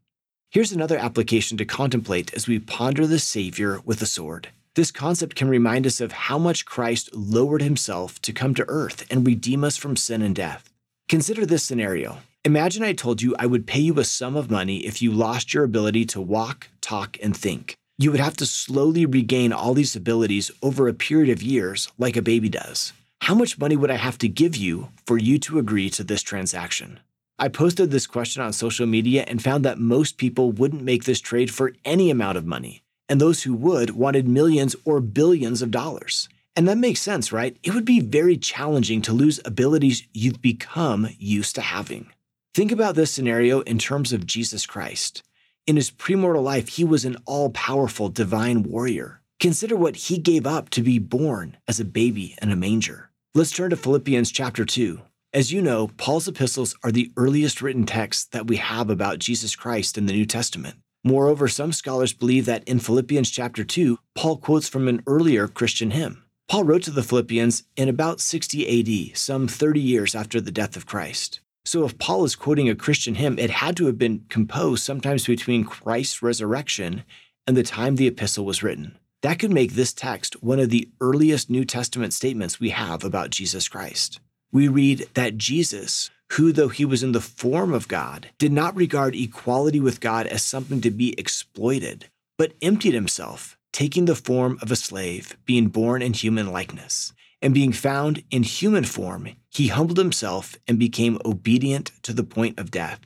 Here's 0.50 0.72
another 0.72 0.98
application 0.98 1.56
to 1.60 1.66
contemplate 1.66 2.34
as 2.34 2.48
we 2.48 2.58
ponder 2.58 3.06
the 3.06 3.20
Savior 3.20 3.80
with 3.86 4.02
a 4.02 4.08
sword. 4.08 4.48
This 4.74 4.90
concept 4.90 5.36
can 5.36 5.50
remind 5.50 5.86
us 5.86 6.02
of 6.02 6.12
how 6.12 6.40
much 6.40 6.66
Christ 6.66 7.14
lowered 7.14 7.62
himself 7.62 8.20
to 8.24 8.34
come 8.34 8.56
to 8.56 8.66
earth 8.68 9.06
and 9.12 9.28
redeem 9.28 9.64
us 9.64 9.78
from 9.78 9.96
sin 9.96 10.24
and 10.24 10.36
death. 10.36 10.74
Consider 11.08 11.46
this 11.46 11.62
scenario. 11.62 12.18
Imagine 12.44 12.82
I 12.82 12.94
told 12.94 13.22
you 13.22 13.36
I 13.38 13.46
would 13.46 13.68
pay 13.68 13.82
you 13.82 14.00
a 14.00 14.04
sum 14.04 14.36
of 14.36 14.50
money 14.50 14.78
if 14.80 15.00
you 15.00 15.12
lost 15.12 15.54
your 15.54 15.64
ability 15.64 16.06
to 16.06 16.22
walk, 16.22 16.70
talk, 16.82 17.20
and 17.22 17.38
think. 17.38 17.76
You 18.00 18.10
would 18.10 18.20
have 18.20 18.38
to 18.38 18.48
slowly 18.48 19.06
regain 19.06 19.54
all 19.54 19.76
these 19.76 19.96
abilities 19.96 20.50
over 20.64 20.88
a 20.88 20.94
period 20.94 21.30
of 21.30 21.44
years, 21.44 21.92
like 22.00 22.18
a 22.18 22.22
baby 22.24 22.50
does. 22.50 22.94
How 23.28 23.36
much 23.36 23.60
money 23.60 23.76
would 23.76 23.92
I 23.92 23.98
have 23.98 24.18
to 24.20 24.30
give 24.30 24.56
you 24.56 24.88
for 25.06 25.18
you 25.18 25.38
to 25.40 25.60
agree 25.60 25.90
to 25.90 26.04
this 26.06 26.22
transaction? 26.22 27.02
I 27.38 27.50
posted 27.50 27.92
this 27.92 28.08
question 28.08 28.42
on 28.42 28.54
social 28.54 28.88
media 28.88 29.26
and 29.28 29.44
found 29.44 29.66
that 29.66 29.80
most 29.80 30.18
people 30.18 30.54
wouldn't 30.54 30.82
make 30.82 31.04
this 31.04 31.20
trade 31.20 31.52
for 31.52 31.74
any 31.84 32.10
amount 32.10 32.38
of 32.38 32.46
money, 32.46 32.84
and 33.10 33.20
those 33.20 33.44
who 33.44 33.54
would 33.54 33.90
wanted 33.90 34.30
millions 34.30 34.78
or 34.86 35.02
billions 35.02 35.62
of 35.62 35.72
dollars. 35.72 36.30
And 36.56 36.70
that 36.70 36.78
makes 36.78 37.02
sense, 37.02 37.34
right? 37.34 37.58
It 37.64 37.74
would 37.74 37.84
be 37.84 38.00
very 38.00 38.38
challenging 38.38 39.02
to 39.02 39.12
lose 39.12 39.42
abilities 39.44 40.08
you've 40.14 40.42
become 40.42 41.10
used 41.20 41.56
to 41.56 41.62
having. 41.62 42.10
Think 42.56 42.72
about 42.72 42.96
this 42.96 43.12
scenario 43.12 43.60
in 43.60 43.78
terms 43.78 44.14
of 44.14 44.26
Jesus 44.26 44.66
Christ. 44.66 45.22
In 45.66 45.76
his 45.76 45.92
premortal 45.92 46.44
life, 46.44 46.70
he 46.70 46.86
was 46.86 47.04
an 47.04 47.18
all 47.26 47.50
powerful 47.50 48.08
divine 48.08 48.64
warrior. 48.64 49.20
Consider 49.42 49.76
what 49.76 49.98
he 49.98 50.18
gave 50.18 50.48
up 50.48 50.70
to 50.70 50.82
be 50.82 50.98
born 50.98 51.58
as 51.68 51.82
a 51.82 51.86
baby 51.86 52.38
in 52.42 52.52
a 52.52 52.56
manger. 52.56 53.07
Let's 53.38 53.52
turn 53.52 53.70
to 53.70 53.76
Philippians 53.76 54.32
chapter 54.32 54.66
2, 54.66 55.00
as 55.32 55.54
you 55.54 55.62
know, 55.62 55.92
Paul's 55.98 56.28
epistles 56.28 56.76
are 56.84 56.92
the 56.92 57.12
earliest 57.16 57.62
written 57.62 57.86
texts 57.86 58.26
that 58.32 58.48
we 58.48 58.56
have 58.56 58.90
about 58.90 59.20
Jesus 59.20 59.56
Christ 59.56 59.96
in 59.96 60.08
the 60.08 60.14
New 60.14 60.26
Testament. 60.26 60.78
Moreover, 61.04 61.48
some 61.48 61.72
scholars 61.72 62.14
believe 62.14 62.48
that 62.48 62.68
in 62.68 62.80
Philippians 62.80 63.30
chapter 63.30 63.64
2, 63.64 64.00
Paul 64.16 64.38
quotes 64.38 64.68
from 64.68 64.88
an 64.88 65.04
earlier 65.06 65.48
Christian 65.48 65.92
hymn. 65.92 66.24
Paul 66.50 66.64
wrote 66.64 66.82
to 66.86 66.90
the 66.90 67.04
Philippians 67.04 67.62
in 67.76 67.90
about 67.90 68.22
60 68.22 69.12
AD, 69.12 69.16
some 69.16 69.48
30 69.48 69.82
years 69.82 70.16
after 70.16 70.42
the 70.42 70.50
death 70.50 70.76
of 70.76 70.88
Christ. 70.88 71.40
So 71.64 71.86
if 71.86 72.00
Paul 72.00 72.24
is 72.24 72.36
quoting 72.36 72.70
a 72.70 72.76
Christian 72.76 73.14
hymn, 73.14 73.38
it 73.38 73.52
had 73.52 73.78
to 73.78 73.86
have 73.86 74.00
been 74.00 74.26
composed 74.30 74.84
sometimes 74.84 75.28
between 75.28 75.64
Christ's 75.64 76.24
resurrection 76.24 77.04
and 77.46 77.56
the 77.56 77.62
time 77.62 77.98
the 77.98 78.08
epistle 78.08 78.46
was 78.46 78.64
written. 78.64 78.98
That 79.24 79.40
could 79.40 79.52
make 79.52 79.74
this 79.74 79.94
text 79.94 80.42
one 80.44 80.60
of 80.60 80.70
the 80.70 80.90
earliest 81.02 81.50
New 81.50 81.66
Testament 81.66 82.14
statements 82.14 82.60
we 82.60 82.70
have 82.70 83.04
about 83.04 83.32
Jesus 83.32 83.68
Christ 83.68 84.20
we 84.52 84.68
read 84.68 85.08
that 85.14 85.38
Jesus, 85.38 86.10
who, 86.34 86.52
though 86.52 86.70
he 86.70 86.86
was 86.86 87.04
in 87.04 87.12
the 87.12 87.22
form 87.22 87.74
of 87.74 87.88
God, 87.88 88.30
did 88.38 88.52
not 88.52 88.76
regard 88.76 89.16
equality 89.16 89.80
with 89.80 90.00
God 90.00 90.28
as 90.28 90.42
something 90.42 90.82
to 90.82 90.92
be 90.92 91.14
exploited, 91.20 92.10
but 92.38 92.54
emptied 92.62 92.94
himself, 92.94 93.58
taking 93.74 94.06
the 94.06 94.16
form 94.16 94.58
of 94.62 94.72
a 94.72 94.76
slave, 94.76 95.38
being 95.46 95.68
born 95.68 96.02
in 96.02 96.14
human 96.14 96.52
likeness. 96.52 97.14
And 97.40 97.54
being 97.54 97.72
found 97.72 98.24
in 98.32 98.42
human 98.42 98.84
form, 98.84 99.28
he 99.52 99.68
humbled 99.68 100.00
himself 100.00 100.58
and 100.68 100.80
became 100.80 101.20
obedient 101.24 101.92
to 102.02 102.14
the 102.14 102.24
point 102.24 102.58
of 102.58 102.72
death, 102.72 103.02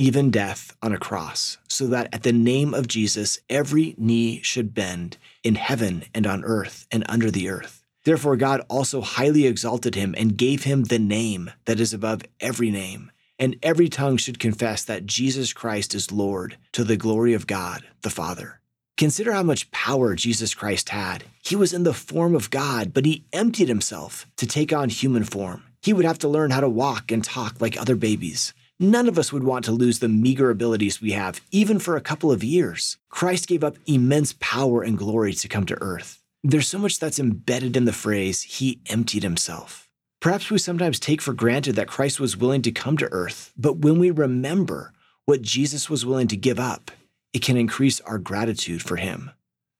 even 0.00 0.30
death 0.30 0.74
on 0.82 0.92
a 0.92 0.98
cross, 0.98 1.58
so 1.68 1.86
that 1.86 2.08
at 2.12 2.22
the 2.22 2.32
name 2.32 2.74
of 2.74 2.88
Jesus 2.88 3.38
every 3.48 3.94
knee 3.98 4.40
should 4.42 4.74
bend 4.74 5.18
in 5.44 5.54
heaven 5.54 6.04
and 6.14 6.26
on 6.26 6.44
earth 6.44 6.86
and 6.90 7.04
under 7.08 7.30
the 7.30 7.48
earth 7.48 7.80
Therefore, 8.04 8.36
God 8.36 8.62
also 8.68 9.02
highly 9.02 9.46
exalted 9.46 9.94
him 9.94 10.14
and 10.16 10.36
gave 10.36 10.64
him 10.64 10.84
the 10.84 10.98
name 10.98 11.50
that 11.66 11.80
is 11.80 11.92
above 11.92 12.22
every 12.40 12.70
name. 12.70 13.10
And 13.38 13.56
every 13.62 13.88
tongue 13.88 14.16
should 14.16 14.38
confess 14.38 14.84
that 14.84 15.06
Jesus 15.06 15.52
Christ 15.52 15.94
is 15.94 16.12
Lord 16.12 16.56
to 16.72 16.84
the 16.84 16.96
glory 16.96 17.34
of 17.34 17.46
God 17.46 17.84
the 18.02 18.10
Father. 18.10 18.60
Consider 18.96 19.32
how 19.32 19.42
much 19.42 19.70
power 19.70 20.14
Jesus 20.14 20.54
Christ 20.54 20.90
had. 20.90 21.24
He 21.42 21.56
was 21.56 21.72
in 21.72 21.84
the 21.84 21.94
form 21.94 22.34
of 22.34 22.50
God, 22.50 22.92
but 22.92 23.06
he 23.06 23.24
emptied 23.32 23.68
himself 23.68 24.26
to 24.36 24.46
take 24.46 24.72
on 24.74 24.90
human 24.90 25.24
form. 25.24 25.62
He 25.82 25.94
would 25.94 26.04
have 26.04 26.18
to 26.18 26.28
learn 26.28 26.50
how 26.50 26.60
to 26.60 26.68
walk 26.68 27.10
and 27.10 27.24
talk 27.24 27.60
like 27.60 27.80
other 27.80 27.96
babies. 27.96 28.52
None 28.82 29.08
of 29.08 29.18
us 29.18 29.30
would 29.30 29.44
want 29.44 29.66
to 29.66 29.72
lose 29.72 29.98
the 29.98 30.08
meager 30.08 30.48
abilities 30.48 31.02
we 31.02 31.12
have, 31.12 31.42
even 31.50 31.78
for 31.78 31.96
a 31.96 32.00
couple 32.00 32.32
of 32.32 32.42
years. 32.42 32.96
Christ 33.10 33.46
gave 33.46 33.62
up 33.62 33.76
immense 33.86 34.34
power 34.40 34.80
and 34.80 34.96
glory 34.96 35.34
to 35.34 35.48
come 35.48 35.66
to 35.66 35.82
earth. 35.82 36.22
There's 36.42 36.66
so 36.66 36.78
much 36.78 36.98
that's 36.98 37.18
embedded 37.18 37.76
in 37.76 37.84
the 37.84 37.92
phrase, 37.92 38.40
he 38.40 38.80
emptied 38.86 39.22
himself. 39.22 39.90
Perhaps 40.18 40.50
we 40.50 40.56
sometimes 40.56 40.98
take 40.98 41.20
for 41.20 41.34
granted 41.34 41.76
that 41.76 41.88
Christ 41.88 42.20
was 42.20 42.38
willing 42.38 42.62
to 42.62 42.72
come 42.72 42.96
to 42.96 43.12
earth, 43.12 43.52
but 43.54 43.80
when 43.80 43.98
we 43.98 44.10
remember 44.10 44.94
what 45.26 45.42
Jesus 45.42 45.90
was 45.90 46.06
willing 46.06 46.28
to 46.28 46.36
give 46.38 46.58
up, 46.58 46.90
it 47.34 47.42
can 47.42 47.58
increase 47.58 48.00
our 48.00 48.18
gratitude 48.18 48.80
for 48.80 48.96
him. 48.96 49.30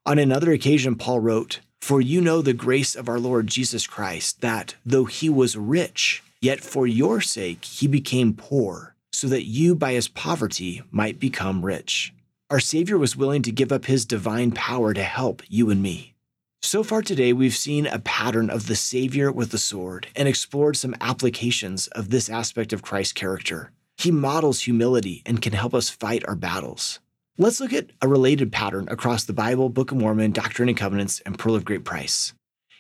On 0.04 0.19
another 0.19 0.52
occasion, 0.52 0.95
Paul 0.95 1.21
wrote, 1.21 1.61
For 1.80 2.02
you 2.02 2.21
know 2.21 2.42
the 2.42 2.52
grace 2.52 2.95
of 2.95 3.09
our 3.09 3.19
Lord 3.19 3.47
Jesus 3.47 3.87
Christ, 3.87 4.42
that 4.42 4.75
though 4.85 5.07
he 5.07 5.30
was 5.30 5.57
rich, 5.57 6.23
yet 6.42 6.61
for 6.61 6.87
your 6.87 7.21
sake 7.21 7.64
he 7.64 7.87
became 7.87 8.35
poor, 8.35 8.89
so 9.12 9.29
that 9.29 9.45
you 9.45 9.75
by 9.75 9.93
his 9.93 10.09
poverty 10.09 10.83
might 10.90 11.19
become 11.19 11.64
rich. 11.64 12.12
Our 12.50 12.61
Savior 12.61 12.99
was 12.99 13.17
willing 13.17 13.43
to 13.43 13.52
give 13.52 13.71
up 13.71 13.85
his 13.85 14.05
divine 14.05 14.52
power 14.52 14.93
to 14.93 15.02
help 15.02 15.43
you 15.49 15.71
and 15.71 15.83
me. 15.83 16.14
So 16.62 16.83
far 16.83 17.00
today, 17.00 17.33
we've 17.33 17.57
seen 17.57 17.87
a 17.87 17.99
pattern 17.99 18.50
of 18.50 18.67
the 18.67 18.76
Savior 18.76 19.33
with 19.33 19.50
the 19.50 19.59
sword 19.59 20.09
and 20.14 20.29
explored 20.29 20.76
some 20.76 20.95
applications 21.00 21.87
of 21.88 22.11
this 22.11 22.29
aspect 22.29 22.73
of 22.73 22.83
Christ's 22.83 23.14
character. 23.14 23.73
He 23.97 24.11
models 24.11 24.62
humility 24.62 25.23
and 25.25 25.40
can 25.40 25.52
help 25.52 25.75
us 25.75 25.88
fight 25.88 26.25
our 26.26 26.35
battles. 26.35 27.00
Let's 27.38 27.61
look 27.61 27.73
at 27.73 27.90
a 28.02 28.09
related 28.09 28.52
pattern 28.52 28.88
across 28.90 29.25
the 29.25 29.33
Bible, 29.33 29.71
Book 29.71 29.93
of 29.93 29.99
Mormon, 29.99 30.33
Doctrine 30.33 30.69
and 30.69 30.76
Covenants, 30.76 31.21
and 31.21 31.38
Pearl 31.38 31.55
of 31.55 31.64
Great 31.64 31.85
Price. 31.85 32.35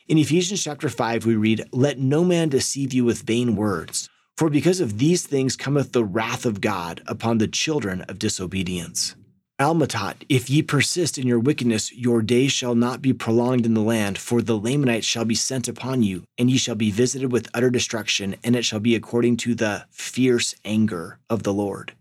In 0.08 0.18
Ephesians 0.18 0.62
chapter 0.62 0.88
5, 0.88 1.24
we 1.24 1.36
read, 1.36 1.64
Let 1.72 1.98
no 1.98 2.24
man 2.24 2.48
deceive 2.50 2.92
you 2.92 3.04
with 3.04 3.22
vain 3.22 3.56
words, 3.56 4.10
for 4.40 4.48
because 4.48 4.80
of 4.80 4.96
these 4.96 5.26
things 5.26 5.54
cometh 5.54 5.92
the 5.92 6.02
wrath 6.02 6.46
of 6.46 6.62
God 6.62 7.02
upon 7.06 7.36
the 7.36 7.46
children 7.46 8.00
of 8.08 8.18
disobedience. 8.18 9.14
Alma 9.58 9.86
taught, 9.86 10.24
if 10.30 10.48
ye 10.48 10.62
persist 10.62 11.18
in 11.18 11.26
your 11.26 11.38
wickedness, 11.38 11.92
your 11.92 12.22
days 12.22 12.50
shall 12.50 12.74
not 12.74 13.02
be 13.02 13.12
prolonged 13.12 13.66
in 13.66 13.74
the 13.74 13.82
land, 13.82 14.16
for 14.16 14.40
the 14.40 14.56
Lamanites 14.56 15.04
shall 15.04 15.26
be 15.26 15.34
sent 15.34 15.68
upon 15.68 16.02
you, 16.02 16.24
and 16.38 16.50
ye 16.50 16.56
shall 16.56 16.74
be 16.74 16.90
visited 16.90 17.30
with 17.30 17.50
utter 17.52 17.68
destruction, 17.68 18.34
and 18.42 18.56
it 18.56 18.64
shall 18.64 18.80
be 18.80 18.94
according 18.94 19.36
to 19.36 19.54
the 19.54 19.84
fierce 19.90 20.54
anger 20.64 21.18
of 21.28 21.42
the 21.42 21.52
Lord. 21.52 21.92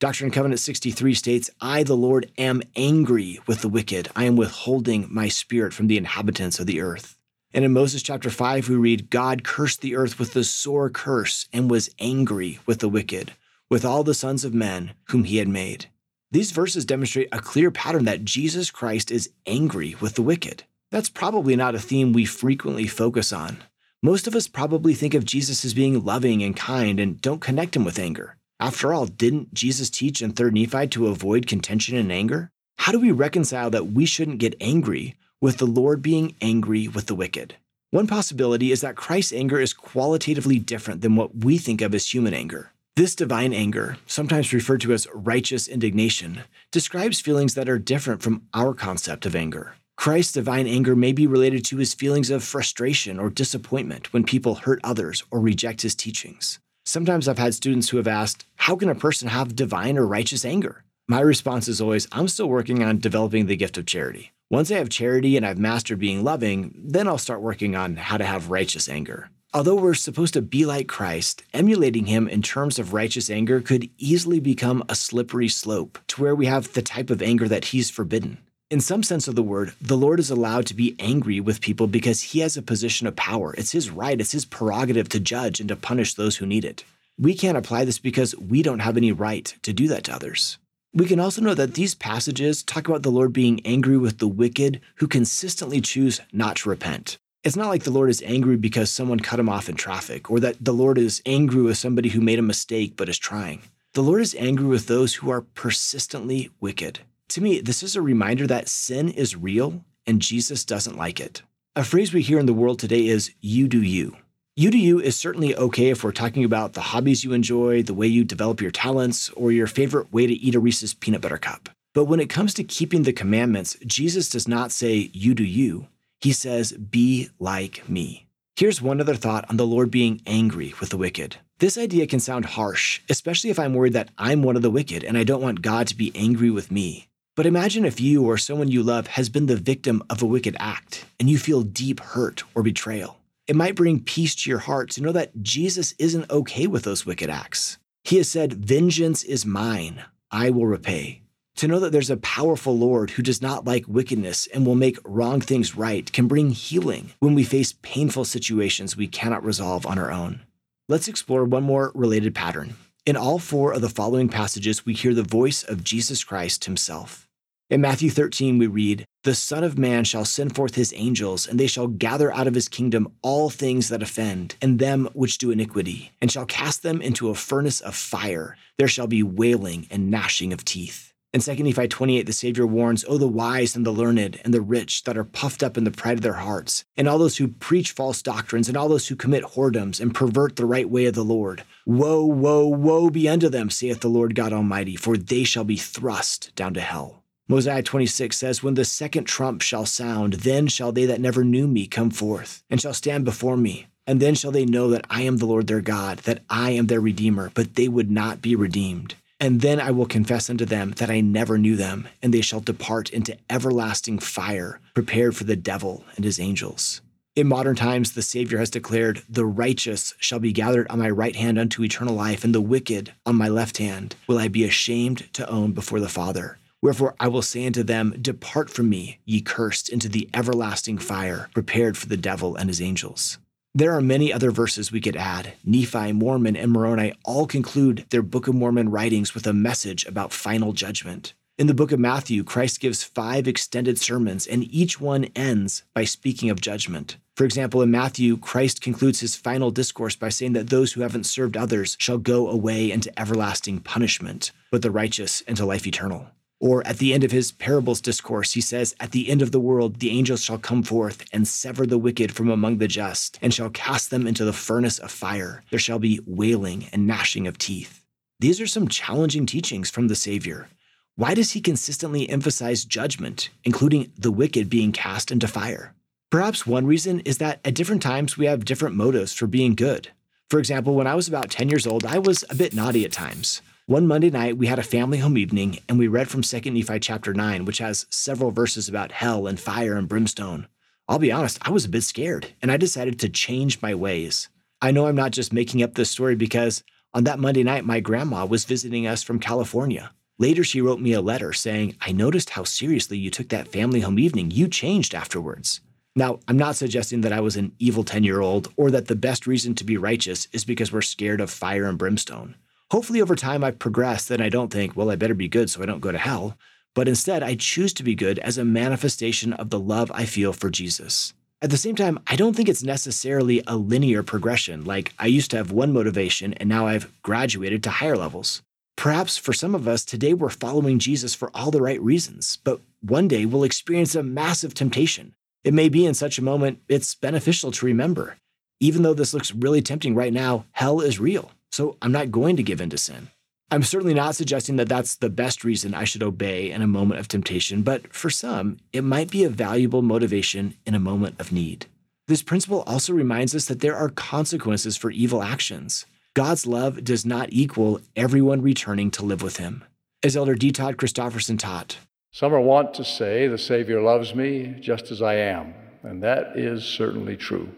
Doctrine 0.00 0.28
and 0.28 0.34
Covenant 0.34 0.60
63 0.60 1.12
states, 1.12 1.50
I, 1.60 1.82
the 1.82 1.94
Lord, 1.94 2.32
am 2.38 2.62
angry 2.74 3.38
with 3.46 3.60
the 3.60 3.68
wicked. 3.68 4.08
I 4.16 4.24
am 4.24 4.36
withholding 4.36 5.08
my 5.10 5.28
spirit 5.28 5.74
from 5.74 5.88
the 5.88 5.98
inhabitants 5.98 6.58
of 6.58 6.66
the 6.66 6.80
earth. 6.80 7.18
And 7.54 7.64
in 7.64 7.72
Moses 7.72 8.02
chapter 8.02 8.30
5, 8.30 8.68
we 8.68 8.76
read, 8.76 9.10
God 9.10 9.44
cursed 9.44 9.82
the 9.82 9.94
earth 9.94 10.18
with 10.18 10.34
a 10.36 10.44
sore 10.44 10.88
curse 10.88 11.48
and 11.52 11.70
was 11.70 11.94
angry 11.98 12.58
with 12.64 12.78
the 12.78 12.88
wicked, 12.88 13.32
with 13.70 13.84
all 13.84 14.02
the 14.02 14.14
sons 14.14 14.44
of 14.44 14.54
men 14.54 14.92
whom 15.08 15.24
he 15.24 15.36
had 15.36 15.48
made. 15.48 15.86
These 16.30 16.52
verses 16.52 16.86
demonstrate 16.86 17.28
a 17.30 17.40
clear 17.40 17.70
pattern 17.70 18.06
that 18.06 18.24
Jesus 18.24 18.70
Christ 18.70 19.10
is 19.10 19.30
angry 19.46 19.94
with 20.00 20.14
the 20.14 20.22
wicked. 20.22 20.64
That's 20.90 21.10
probably 21.10 21.56
not 21.56 21.74
a 21.74 21.78
theme 21.78 22.12
we 22.12 22.24
frequently 22.24 22.86
focus 22.86 23.34
on. 23.34 23.58
Most 24.02 24.26
of 24.26 24.34
us 24.34 24.48
probably 24.48 24.94
think 24.94 25.12
of 25.12 25.26
Jesus 25.26 25.64
as 25.64 25.74
being 25.74 26.02
loving 26.04 26.42
and 26.42 26.56
kind 26.56 26.98
and 26.98 27.20
don't 27.20 27.40
connect 27.40 27.76
him 27.76 27.84
with 27.84 27.98
anger. 27.98 28.36
After 28.58 28.94
all, 28.94 29.06
didn't 29.06 29.52
Jesus 29.52 29.90
teach 29.90 30.22
in 30.22 30.32
3rd 30.32 30.52
Nephi 30.52 30.86
to 30.88 31.08
avoid 31.08 31.46
contention 31.46 31.96
and 31.96 32.10
anger? 32.10 32.50
How 32.78 32.92
do 32.92 32.98
we 32.98 33.12
reconcile 33.12 33.70
that 33.70 33.88
we 33.88 34.06
shouldn't 34.06 34.38
get 34.38 34.56
angry 34.60 35.16
with 35.42 35.58
the 35.58 35.66
Lord 35.66 36.00
being 36.00 36.36
angry 36.40 36.86
with 36.86 37.06
the 37.06 37.14
wicked? 37.16 37.56
One 37.90 38.06
possibility 38.06 38.70
is 38.70 38.80
that 38.80 38.96
Christ's 38.96 39.32
anger 39.32 39.60
is 39.60 39.74
qualitatively 39.74 40.58
different 40.58 41.02
than 41.02 41.16
what 41.16 41.44
we 41.44 41.58
think 41.58 41.82
of 41.82 41.94
as 41.94 42.14
human 42.14 42.32
anger. 42.32 42.70
This 42.94 43.16
divine 43.16 43.52
anger, 43.52 43.98
sometimes 44.06 44.52
referred 44.52 44.80
to 44.82 44.92
as 44.92 45.08
righteous 45.12 45.66
indignation, 45.66 46.42
describes 46.70 47.20
feelings 47.20 47.54
that 47.54 47.68
are 47.68 47.78
different 47.78 48.22
from 48.22 48.46
our 48.54 48.72
concept 48.72 49.26
of 49.26 49.34
anger. 49.34 49.74
Christ's 49.96 50.32
divine 50.32 50.66
anger 50.66 50.94
may 50.94 51.12
be 51.12 51.26
related 51.26 51.64
to 51.66 51.78
his 51.78 51.92
feelings 51.92 52.30
of 52.30 52.44
frustration 52.44 53.18
or 53.18 53.28
disappointment 53.28 54.12
when 54.12 54.24
people 54.24 54.54
hurt 54.54 54.80
others 54.84 55.24
or 55.30 55.40
reject 55.40 55.82
his 55.82 55.94
teachings. 55.94 56.60
Sometimes 56.84 57.26
I've 57.26 57.38
had 57.38 57.54
students 57.54 57.88
who 57.88 57.96
have 57.96 58.08
asked, 58.08 58.46
How 58.56 58.76
can 58.76 58.88
a 58.88 58.94
person 58.94 59.28
have 59.28 59.56
divine 59.56 59.98
or 59.98 60.06
righteous 60.06 60.44
anger? 60.44 60.84
My 61.08 61.20
response 61.20 61.66
is 61.66 61.80
always, 61.80 62.06
I'm 62.12 62.28
still 62.28 62.48
working 62.48 62.82
on 62.82 62.98
developing 62.98 63.46
the 63.46 63.56
gift 63.56 63.76
of 63.76 63.86
charity. 63.86 64.32
Once 64.52 64.70
I 64.70 64.76
have 64.76 64.90
charity 64.90 65.38
and 65.38 65.46
I've 65.46 65.56
mastered 65.56 65.98
being 65.98 66.22
loving, 66.22 66.74
then 66.76 67.08
I'll 67.08 67.16
start 67.16 67.40
working 67.40 67.74
on 67.74 67.96
how 67.96 68.18
to 68.18 68.24
have 68.26 68.50
righteous 68.50 68.86
anger. 68.86 69.30
Although 69.54 69.76
we're 69.76 69.94
supposed 69.94 70.34
to 70.34 70.42
be 70.42 70.66
like 70.66 70.88
Christ, 70.88 71.42
emulating 71.54 72.04
him 72.04 72.28
in 72.28 72.42
terms 72.42 72.78
of 72.78 72.92
righteous 72.92 73.30
anger 73.30 73.62
could 73.62 73.88
easily 73.96 74.40
become 74.40 74.84
a 74.90 74.94
slippery 74.94 75.48
slope 75.48 75.98
to 76.08 76.20
where 76.20 76.34
we 76.34 76.44
have 76.44 76.74
the 76.74 76.82
type 76.82 77.08
of 77.08 77.22
anger 77.22 77.48
that 77.48 77.64
he's 77.64 77.88
forbidden. 77.88 78.36
In 78.70 78.82
some 78.82 79.02
sense 79.02 79.26
of 79.26 79.36
the 79.36 79.42
word, 79.42 79.72
the 79.80 79.96
Lord 79.96 80.20
is 80.20 80.30
allowed 80.30 80.66
to 80.66 80.74
be 80.74 80.96
angry 80.98 81.40
with 81.40 81.62
people 81.62 81.86
because 81.86 82.20
he 82.20 82.40
has 82.40 82.54
a 82.54 82.60
position 82.60 83.06
of 83.06 83.16
power. 83.16 83.54
It's 83.56 83.72
his 83.72 83.88
right, 83.88 84.20
it's 84.20 84.32
his 84.32 84.44
prerogative 84.44 85.08
to 85.10 85.20
judge 85.20 85.60
and 85.60 85.68
to 85.70 85.76
punish 85.76 86.12
those 86.12 86.36
who 86.36 86.44
need 86.44 86.66
it. 86.66 86.84
We 87.18 87.34
can't 87.34 87.56
apply 87.56 87.86
this 87.86 87.98
because 87.98 88.36
we 88.36 88.62
don't 88.62 88.80
have 88.80 88.98
any 88.98 89.12
right 89.12 89.54
to 89.62 89.72
do 89.72 89.88
that 89.88 90.04
to 90.04 90.14
others. 90.14 90.58
We 90.94 91.06
can 91.06 91.20
also 91.20 91.40
know 91.40 91.54
that 91.54 91.72
these 91.72 91.94
passages 91.94 92.62
talk 92.62 92.86
about 92.86 93.02
the 93.02 93.10
Lord 93.10 93.32
being 93.32 93.64
angry 93.64 93.96
with 93.96 94.18
the 94.18 94.28
wicked 94.28 94.78
who 94.96 95.06
consistently 95.06 95.80
choose 95.80 96.20
not 96.34 96.56
to 96.56 96.68
repent. 96.68 97.16
It's 97.42 97.56
not 97.56 97.68
like 97.68 97.84
the 97.84 97.90
Lord 97.90 98.10
is 98.10 98.22
angry 98.26 98.58
because 98.58 98.92
someone 98.92 99.18
cut 99.18 99.40
him 99.40 99.48
off 99.48 99.70
in 99.70 99.74
traffic, 99.74 100.30
or 100.30 100.38
that 100.40 100.62
the 100.62 100.74
Lord 100.74 100.98
is 100.98 101.22
angry 101.24 101.62
with 101.62 101.78
somebody 101.78 102.10
who 102.10 102.20
made 102.20 102.38
a 102.38 102.42
mistake 102.42 102.94
but 102.94 103.08
is 103.08 103.16
trying. 103.16 103.62
The 103.94 104.02
Lord 104.02 104.20
is 104.20 104.34
angry 104.38 104.66
with 104.66 104.86
those 104.86 105.14
who 105.14 105.30
are 105.30 105.40
persistently 105.40 106.50
wicked. 106.60 107.00
To 107.28 107.40
me, 107.40 107.62
this 107.62 107.82
is 107.82 107.96
a 107.96 108.02
reminder 108.02 108.46
that 108.46 108.68
sin 108.68 109.08
is 109.08 109.34
real 109.34 109.82
and 110.06 110.20
Jesus 110.20 110.62
doesn't 110.62 110.98
like 110.98 111.20
it. 111.20 111.42
A 111.74 111.84
phrase 111.84 112.12
we 112.12 112.20
hear 112.20 112.38
in 112.38 112.44
the 112.44 112.52
world 112.52 112.78
today 112.78 113.06
is 113.06 113.32
you 113.40 113.66
do 113.66 113.82
you. 113.82 114.18
You 114.54 114.70
do 114.70 114.76
you 114.76 115.00
is 115.00 115.18
certainly 115.18 115.56
okay 115.56 115.88
if 115.88 116.04
we're 116.04 116.12
talking 116.12 116.44
about 116.44 116.74
the 116.74 116.82
hobbies 116.82 117.24
you 117.24 117.32
enjoy, 117.32 117.82
the 117.82 117.94
way 117.94 118.06
you 118.06 118.22
develop 118.22 118.60
your 118.60 118.70
talents, 118.70 119.30
or 119.30 119.50
your 119.50 119.66
favorite 119.66 120.12
way 120.12 120.26
to 120.26 120.34
eat 120.34 120.54
a 120.54 120.60
Reese's 120.60 120.92
peanut 120.92 121.22
butter 121.22 121.38
cup. 121.38 121.70
But 121.94 122.04
when 122.04 122.20
it 122.20 122.28
comes 122.28 122.52
to 122.54 122.64
keeping 122.64 123.04
the 123.04 123.14
commandments, 123.14 123.78
Jesus 123.86 124.28
does 124.28 124.46
not 124.46 124.70
say 124.70 125.08
you 125.14 125.32
do 125.32 125.42
you. 125.42 125.86
He 126.20 126.32
says, 126.32 126.72
Be 126.72 127.30
like 127.38 127.88
me. 127.88 128.26
Here's 128.54 128.82
one 128.82 129.00
other 129.00 129.14
thought 129.14 129.48
on 129.48 129.56
the 129.56 129.66
Lord 129.66 129.90
being 129.90 130.20
angry 130.26 130.74
with 130.80 130.90
the 130.90 130.98
wicked. 130.98 131.36
This 131.58 131.78
idea 131.78 132.06
can 132.06 132.20
sound 132.20 132.44
harsh, 132.44 133.00
especially 133.08 133.48
if 133.48 133.58
I'm 133.58 133.72
worried 133.72 133.94
that 133.94 134.10
I'm 134.18 134.42
one 134.42 134.56
of 134.56 134.62
the 134.62 134.70
wicked 134.70 135.02
and 135.02 135.16
I 135.16 135.24
don't 135.24 135.40
want 135.40 135.62
God 135.62 135.86
to 135.86 135.96
be 135.96 136.12
angry 136.14 136.50
with 136.50 136.70
me. 136.70 137.08
But 137.36 137.46
imagine 137.46 137.86
if 137.86 138.02
you 138.02 138.26
or 138.26 138.36
someone 138.36 138.68
you 138.68 138.82
love 138.82 139.06
has 139.06 139.30
been 139.30 139.46
the 139.46 139.56
victim 139.56 140.02
of 140.10 140.20
a 140.20 140.26
wicked 140.26 140.56
act 140.58 141.06
and 141.18 141.30
you 141.30 141.38
feel 141.38 141.62
deep 141.62 142.00
hurt 142.00 142.44
or 142.54 142.62
betrayal. 142.62 143.16
It 143.48 143.56
might 143.56 143.74
bring 143.74 144.00
peace 144.00 144.34
to 144.36 144.50
your 144.50 144.60
heart 144.60 144.90
to 144.90 145.02
know 145.02 145.12
that 145.12 145.42
Jesus 145.42 145.94
isn't 145.98 146.30
okay 146.30 146.66
with 146.68 146.84
those 146.84 147.04
wicked 147.04 147.28
acts. 147.28 147.78
He 148.04 148.16
has 148.18 148.28
said, 148.28 148.52
Vengeance 148.52 149.24
is 149.24 149.44
mine, 149.44 150.04
I 150.30 150.50
will 150.50 150.66
repay. 150.66 151.22
To 151.56 151.68
know 151.68 151.80
that 151.80 151.92
there's 151.92 152.10
a 152.10 152.16
powerful 152.16 152.78
Lord 152.78 153.10
who 153.10 153.22
does 153.22 153.42
not 153.42 153.64
like 153.64 153.84
wickedness 153.86 154.46
and 154.54 154.64
will 154.64 154.74
make 154.74 154.98
wrong 155.04 155.40
things 155.40 155.76
right 155.76 156.10
can 156.12 156.28
bring 156.28 156.50
healing 156.50 157.12
when 157.18 157.34
we 157.34 157.44
face 157.44 157.74
painful 157.82 158.24
situations 158.24 158.96
we 158.96 159.06
cannot 159.06 159.44
resolve 159.44 159.84
on 159.86 159.98
our 159.98 160.10
own. 160.10 160.40
Let's 160.88 161.08
explore 161.08 161.44
one 161.44 161.62
more 161.62 161.92
related 161.94 162.34
pattern. 162.34 162.76
In 163.04 163.16
all 163.16 163.38
four 163.38 163.72
of 163.72 163.80
the 163.80 163.88
following 163.88 164.28
passages, 164.28 164.86
we 164.86 164.94
hear 164.94 165.14
the 165.14 165.22
voice 165.22 165.62
of 165.64 165.84
Jesus 165.84 166.22
Christ 166.24 166.64
himself. 166.64 167.28
In 167.72 167.80
Matthew 167.80 168.10
13, 168.10 168.58
we 168.58 168.66
read, 168.66 169.06
The 169.22 169.34
Son 169.34 169.64
of 169.64 169.78
Man 169.78 170.04
shall 170.04 170.26
send 170.26 170.54
forth 170.54 170.74
his 170.74 170.92
angels, 170.94 171.46
and 171.46 171.58
they 171.58 171.66
shall 171.66 171.86
gather 171.86 172.30
out 172.30 172.46
of 172.46 172.54
his 172.54 172.68
kingdom 172.68 173.10
all 173.22 173.48
things 173.48 173.88
that 173.88 174.02
offend, 174.02 174.56
and 174.60 174.78
them 174.78 175.08
which 175.14 175.38
do 175.38 175.50
iniquity, 175.50 176.12
and 176.20 176.30
shall 176.30 176.44
cast 176.44 176.82
them 176.82 177.00
into 177.00 177.30
a 177.30 177.34
furnace 177.34 177.80
of 177.80 177.94
fire. 177.94 178.58
There 178.76 178.88
shall 178.88 179.06
be 179.06 179.22
wailing 179.22 179.86
and 179.90 180.10
gnashing 180.10 180.52
of 180.52 180.66
teeth. 180.66 181.14
In 181.32 181.40
2 181.40 181.54
Nephi 181.62 181.88
28, 181.88 182.26
the 182.26 182.34
Savior 182.34 182.66
warns, 182.66 183.06
O 183.08 183.16
the 183.16 183.26
wise 183.26 183.74
and 183.74 183.86
the 183.86 183.90
learned 183.90 184.38
and 184.44 184.52
the 184.52 184.60
rich 184.60 185.04
that 185.04 185.16
are 185.16 185.24
puffed 185.24 185.62
up 185.62 185.78
in 185.78 185.84
the 185.84 185.90
pride 185.90 186.18
of 186.18 186.22
their 186.22 186.34
hearts, 186.34 186.84
and 186.98 187.08
all 187.08 187.16
those 187.16 187.38
who 187.38 187.48
preach 187.48 187.92
false 187.92 188.20
doctrines, 188.20 188.68
and 188.68 188.76
all 188.76 188.90
those 188.90 189.08
who 189.08 189.16
commit 189.16 189.44
whoredoms 189.44 189.98
and 189.98 190.14
pervert 190.14 190.56
the 190.56 190.66
right 190.66 190.90
way 190.90 191.06
of 191.06 191.14
the 191.14 191.24
Lord. 191.24 191.64
Woe, 191.86 192.22
woe, 192.22 192.66
woe 192.66 193.08
be 193.08 193.30
unto 193.30 193.48
them, 193.48 193.70
saith 193.70 194.00
the 194.00 194.08
Lord 194.08 194.34
God 194.34 194.52
Almighty, 194.52 194.94
for 194.94 195.16
they 195.16 195.44
shall 195.44 195.64
be 195.64 195.78
thrust 195.78 196.54
down 196.54 196.74
to 196.74 196.82
hell. 196.82 197.21
Mosiah 197.52 197.82
26 197.82 198.34
says, 198.34 198.62
When 198.62 198.72
the 198.72 198.84
second 198.86 199.24
trump 199.24 199.60
shall 199.60 199.84
sound, 199.84 200.32
then 200.32 200.68
shall 200.68 200.90
they 200.90 201.04
that 201.04 201.20
never 201.20 201.44
knew 201.44 201.68
me 201.68 201.86
come 201.86 202.08
forth, 202.08 202.64
and 202.70 202.80
shall 202.80 202.94
stand 202.94 203.26
before 203.26 203.58
me. 203.58 203.88
And 204.06 204.20
then 204.20 204.34
shall 204.34 204.52
they 204.52 204.64
know 204.64 204.88
that 204.88 205.04
I 205.10 205.20
am 205.24 205.36
the 205.36 205.44
Lord 205.44 205.66
their 205.66 205.82
God, 205.82 206.20
that 206.20 206.42
I 206.48 206.70
am 206.70 206.86
their 206.86 206.98
Redeemer, 206.98 207.52
but 207.52 207.74
they 207.74 207.88
would 207.88 208.10
not 208.10 208.40
be 208.40 208.56
redeemed. 208.56 209.16
And 209.38 209.60
then 209.60 209.80
I 209.80 209.90
will 209.90 210.06
confess 210.06 210.48
unto 210.48 210.64
them 210.64 210.92
that 210.92 211.10
I 211.10 211.20
never 211.20 211.58
knew 211.58 211.76
them, 211.76 212.08
and 212.22 212.32
they 212.32 212.40
shall 212.40 212.60
depart 212.60 213.10
into 213.10 213.36
everlasting 213.50 214.20
fire, 214.20 214.80
prepared 214.94 215.36
for 215.36 215.44
the 215.44 215.54
devil 215.54 216.04
and 216.16 216.24
his 216.24 216.40
angels. 216.40 217.02
In 217.36 217.48
modern 217.48 217.76
times, 217.76 218.12
the 218.12 218.22
Savior 218.22 218.56
has 218.60 218.70
declared, 218.70 219.24
The 219.28 219.44
righteous 219.44 220.14
shall 220.18 220.38
be 220.38 220.54
gathered 220.54 220.88
on 220.88 221.00
my 221.00 221.10
right 221.10 221.36
hand 221.36 221.58
unto 221.58 221.84
eternal 221.84 222.14
life, 222.14 222.44
and 222.44 222.54
the 222.54 222.62
wicked 222.62 223.12
on 223.26 223.36
my 223.36 223.48
left 223.48 223.76
hand 223.76 224.16
will 224.26 224.38
I 224.38 224.48
be 224.48 224.64
ashamed 224.64 225.30
to 225.34 225.46
own 225.50 225.72
before 225.72 226.00
the 226.00 226.08
Father. 226.08 226.56
Wherefore 226.82 227.14
I 227.20 227.28
will 227.28 227.42
say 227.42 227.64
unto 227.64 227.84
them, 227.84 228.16
Depart 228.20 228.68
from 228.68 228.90
me, 228.90 229.20
ye 229.24 229.40
cursed, 229.40 229.88
into 229.88 230.08
the 230.08 230.28
everlasting 230.34 230.98
fire, 230.98 231.48
prepared 231.54 231.96
for 231.96 232.06
the 232.06 232.16
devil 232.16 232.56
and 232.56 232.68
his 232.68 232.82
angels. 232.82 233.38
There 233.72 233.92
are 233.92 234.02
many 234.02 234.32
other 234.32 234.50
verses 234.50 234.90
we 234.90 235.00
could 235.00 235.16
add. 235.16 235.54
Nephi, 235.64 236.12
Mormon, 236.12 236.56
and 236.56 236.72
Moroni 236.72 237.14
all 237.24 237.46
conclude 237.46 238.04
their 238.10 238.20
Book 238.20 238.48
of 238.48 238.56
Mormon 238.56 238.90
writings 238.90 239.32
with 239.32 239.46
a 239.46 239.52
message 239.52 240.04
about 240.04 240.32
final 240.32 240.72
judgment. 240.72 241.34
In 241.56 241.68
the 241.68 241.74
book 241.74 241.92
of 241.92 242.00
Matthew, 242.00 242.42
Christ 242.42 242.80
gives 242.80 243.04
five 243.04 243.46
extended 243.46 243.98
sermons, 243.98 244.46
and 244.46 244.64
each 244.64 245.00
one 245.00 245.26
ends 245.36 245.84
by 245.94 246.04
speaking 246.04 246.50
of 246.50 246.60
judgment. 246.60 247.16
For 247.36 247.44
example, 247.44 247.80
in 247.80 247.90
Matthew, 247.90 248.36
Christ 248.36 248.82
concludes 248.82 249.20
his 249.20 249.36
final 249.36 249.70
discourse 249.70 250.16
by 250.16 250.30
saying 250.30 250.54
that 250.54 250.70
those 250.70 250.92
who 250.92 251.02
haven't 251.02 251.24
served 251.24 251.56
others 251.56 251.96
shall 252.00 252.18
go 252.18 252.48
away 252.48 252.90
into 252.90 253.18
everlasting 253.18 253.80
punishment, 253.80 254.50
but 254.70 254.82
the 254.82 254.90
righteous 254.90 255.42
into 255.42 255.64
life 255.64 255.86
eternal. 255.86 256.26
Or 256.62 256.86
at 256.86 256.98
the 256.98 257.12
end 257.12 257.24
of 257.24 257.32
his 257.32 257.50
parables 257.50 258.00
discourse, 258.00 258.52
he 258.52 258.60
says, 258.60 258.94
At 259.00 259.10
the 259.10 259.28
end 259.28 259.42
of 259.42 259.50
the 259.50 259.58
world, 259.58 259.98
the 259.98 260.10
angels 260.10 260.44
shall 260.44 260.58
come 260.58 260.84
forth 260.84 261.24
and 261.32 261.46
sever 261.48 261.86
the 261.86 261.98
wicked 261.98 262.30
from 262.30 262.48
among 262.48 262.78
the 262.78 262.86
just, 262.86 263.36
and 263.42 263.52
shall 263.52 263.68
cast 263.68 264.10
them 264.10 264.28
into 264.28 264.44
the 264.44 264.52
furnace 264.52 265.00
of 265.00 265.10
fire. 265.10 265.64
There 265.70 265.80
shall 265.80 265.98
be 265.98 266.20
wailing 266.24 266.86
and 266.92 267.04
gnashing 267.04 267.48
of 267.48 267.58
teeth. 267.58 268.04
These 268.38 268.60
are 268.60 268.68
some 268.68 268.86
challenging 268.86 269.44
teachings 269.44 269.90
from 269.90 270.06
the 270.06 270.14
Savior. 270.14 270.68
Why 271.16 271.34
does 271.34 271.50
he 271.50 271.60
consistently 271.60 272.30
emphasize 272.30 272.84
judgment, 272.84 273.50
including 273.64 274.12
the 274.16 274.30
wicked 274.30 274.70
being 274.70 274.92
cast 274.92 275.32
into 275.32 275.48
fire? 275.48 275.94
Perhaps 276.30 276.64
one 276.64 276.86
reason 276.86 277.18
is 277.20 277.38
that 277.38 277.58
at 277.64 277.74
different 277.74 278.02
times 278.02 278.38
we 278.38 278.46
have 278.46 278.64
different 278.64 278.94
motives 278.94 279.32
for 279.32 279.48
being 279.48 279.74
good. 279.74 280.10
For 280.48 280.60
example, 280.60 280.94
when 280.94 281.08
I 281.08 281.16
was 281.16 281.26
about 281.26 281.50
10 281.50 281.70
years 281.70 281.88
old, 281.88 282.06
I 282.06 282.18
was 282.18 282.44
a 282.48 282.54
bit 282.54 282.72
naughty 282.72 283.04
at 283.04 283.10
times. 283.10 283.62
One 283.92 284.06
Monday 284.06 284.30
night, 284.30 284.56
we 284.56 284.68
had 284.68 284.78
a 284.78 284.82
family 284.82 285.18
home 285.18 285.36
evening 285.36 285.78
and 285.86 285.98
we 285.98 286.08
read 286.08 286.30
from 286.30 286.40
2 286.40 286.60
Nephi 286.70 286.98
chapter 286.98 287.34
9, 287.34 287.66
which 287.66 287.76
has 287.76 288.06
several 288.08 288.50
verses 288.50 288.88
about 288.88 289.12
hell 289.12 289.46
and 289.46 289.60
fire 289.60 289.98
and 289.98 290.08
brimstone. 290.08 290.66
I'll 291.06 291.18
be 291.18 291.30
honest, 291.30 291.58
I 291.60 291.68
was 291.68 291.84
a 291.84 291.90
bit 291.90 292.02
scared 292.02 292.54
and 292.62 292.72
I 292.72 292.78
decided 292.78 293.20
to 293.20 293.28
change 293.28 293.82
my 293.82 293.94
ways. 293.94 294.48
I 294.80 294.92
know 294.92 295.06
I'm 295.08 295.14
not 295.14 295.32
just 295.32 295.52
making 295.52 295.82
up 295.82 295.92
this 295.92 296.10
story 296.10 296.34
because 296.34 296.82
on 297.12 297.24
that 297.24 297.38
Monday 297.38 297.62
night, 297.62 297.84
my 297.84 298.00
grandma 298.00 298.46
was 298.46 298.64
visiting 298.64 299.06
us 299.06 299.22
from 299.22 299.38
California. 299.38 300.10
Later, 300.38 300.64
she 300.64 300.80
wrote 300.80 301.00
me 301.00 301.12
a 301.12 301.20
letter 301.20 301.52
saying, 301.52 301.94
I 302.00 302.12
noticed 302.12 302.48
how 302.48 302.64
seriously 302.64 303.18
you 303.18 303.28
took 303.30 303.50
that 303.50 303.68
family 303.68 304.00
home 304.00 304.18
evening. 304.18 304.50
You 304.50 304.68
changed 304.68 305.14
afterwards. 305.14 305.82
Now, 306.16 306.40
I'm 306.48 306.56
not 306.56 306.76
suggesting 306.76 307.20
that 307.20 307.32
I 307.34 307.40
was 307.40 307.56
an 307.56 307.72
evil 307.78 308.04
10 308.04 308.24
year 308.24 308.40
old 308.40 308.72
or 308.78 308.90
that 308.90 309.08
the 309.08 309.16
best 309.16 309.46
reason 309.46 309.74
to 309.74 309.84
be 309.84 309.98
righteous 309.98 310.48
is 310.50 310.64
because 310.64 310.90
we're 310.90 311.02
scared 311.02 311.42
of 311.42 311.50
fire 311.50 311.84
and 311.84 311.98
brimstone. 311.98 312.54
Hopefully, 312.92 313.22
over 313.22 313.34
time, 313.34 313.64
I've 313.64 313.78
progressed 313.78 314.30
and 314.30 314.42
I 314.42 314.50
don't 314.50 314.70
think, 314.70 314.94
well, 314.94 315.10
I 315.10 315.16
better 315.16 315.32
be 315.32 315.48
good 315.48 315.70
so 315.70 315.82
I 315.82 315.86
don't 315.86 316.02
go 316.02 316.12
to 316.12 316.18
hell. 316.18 316.58
But 316.94 317.08
instead, 317.08 317.42
I 317.42 317.54
choose 317.54 317.94
to 317.94 318.02
be 318.02 318.14
good 318.14 318.38
as 318.40 318.58
a 318.58 318.66
manifestation 318.66 319.54
of 319.54 319.70
the 319.70 319.80
love 319.80 320.12
I 320.14 320.26
feel 320.26 320.52
for 320.52 320.68
Jesus. 320.68 321.32
At 321.62 321.70
the 321.70 321.78
same 321.78 321.96
time, 321.96 322.20
I 322.26 322.36
don't 322.36 322.54
think 322.54 322.68
it's 322.68 322.82
necessarily 322.82 323.62
a 323.66 323.76
linear 323.78 324.22
progression, 324.22 324.84
like 324.84 325.14
I 325.18 325.26
used 325.28 325.50
to 325.52 325.56
have 325.56 325.72
one 325.72 325.94
motivation 325.94 326.52
and 326.52 326.68
now 326.68 326.86
I've 326.86 327.10
graduated 327.22 327.82
to 327.84 327.90
higher 327.90 328.14
levels. 328.14 328.60
Perhaps 328.94 329.38
for 329.38 329.54
some 329.54 329.74
of 329.74 329.88
us, 329.88 330.04
today 330.04 330.34
we're 330.34 330.50
following 330.50 330.98
Jesus 330.98 331.34
for 331.34 331.50
all 331.54 331.70
the 331.70 331.80
right 331.80 332.02
reasons, 332.02 332.58
but 332.62 332.82
one 333.00 333.26
day 333.26 333.46
we'll 333.46 333.64
experience 333.64 334.14
a 334.14 334.22
massive 334.22 334.74
temptation. 334.74 335.34
It 335.64 335.72
may 335.72 335.88
be 335.88 336.04
in 336.04 336.12
such 336.12 336.36
a 336.36 336.44
moment 336.44 336.80
it's 336.90 337.14
beneficial 337.14 337.72
to 337.72 337.86
remember. 337.86 338.36
Even 338.80 339.00
though 339.02 339.14
this 339.14 339.32
looks 339.32 339.54
really 339.54 339.80
tempting 339.80 340.14
right 340.14 340.32
now, 340.32 340.66
hell 340.72 341.00
is 341.00 341.18
real, 341.18 341.52
so 341.72 341.96
I'm 342.02 342.12
not 342.12 342.30
going 342.30 342.56
to 342.56 342.62
give 342.62 342.80
in 342.80 342.90
to 342.90 342.98
sin. 342.98 343.28
I'm 343.70 343.82
certainly 343.82 344.12
not 344.12 344.36
suggesting 344.36 344.76
that 344.76 344.88
that's 344.90 345.16
the 345.16 345.30
best 345.30 345.64
reason 345.64 345.94
I 345.94 346.04
should 346.04 346.22
obey 346.22 346.70
in 346.70 346.82
a 346.82 346.86
moment 346.86 347.20
of 347.20 347.26
temptation, 347.26 347.82
but 347.82 348.12
for 348.12 348.28
some, 348.28 348.76
it 348.92 349.02
might 349.02 349.30
be 349.30 349.44
a 349.44 349.48
valuable 349.48 350.02
motivation 350.02 350.74
in 350.84 350.94
a 350.94 351.00
moment 351.00 351.40
of 351.40 351.52
need. 351.52 351.86
This 352.28 352.42
principle 352.42 352.82
also 352.86 353.14
reminds 353.14 353.54
us 353.54 353.64
that 353.64 353.80
there 353.80 353.96
are 353.96 354.10
consequences 354.10 354.98
for 354.98 355.10
evil 355.10 355.42
actions. 355.42 356.04
God's 356.34 356.66
love 356.66 357.02
does 357.02 357.24
not 357.24 357.48
equal 357.50 358.00
everyone 358.14 358.60
returning 358.60 359.10
to 359.12 359.24
live 359.24 359.42
with 359.42 359.56
Him. 359.56 359.84
As 360.22 360.36
Elder 360.36 360.54
D. 360.54 360.70
Todd 360.70 360.98
Christofferson 360.98 361.58
taught, 361.58 361.96
Some 362.30 362.54
are 362.54 362.60
wont 362.60 362.92
to 362.94 363.04
say, 363.04 363.48
The 363.48 363.56
Savior 363.56 364.02
loves 364.02 364.34
me 364.34 364.76
just 364.80 365.10
as 365.10 365.22
I 365.22 365.36
am, 365.36 365.72
and 366.02 366.22
that 366.22 366.58
is 366.58 366.84
certainly 366.84 367.36
true. 367.38 367.70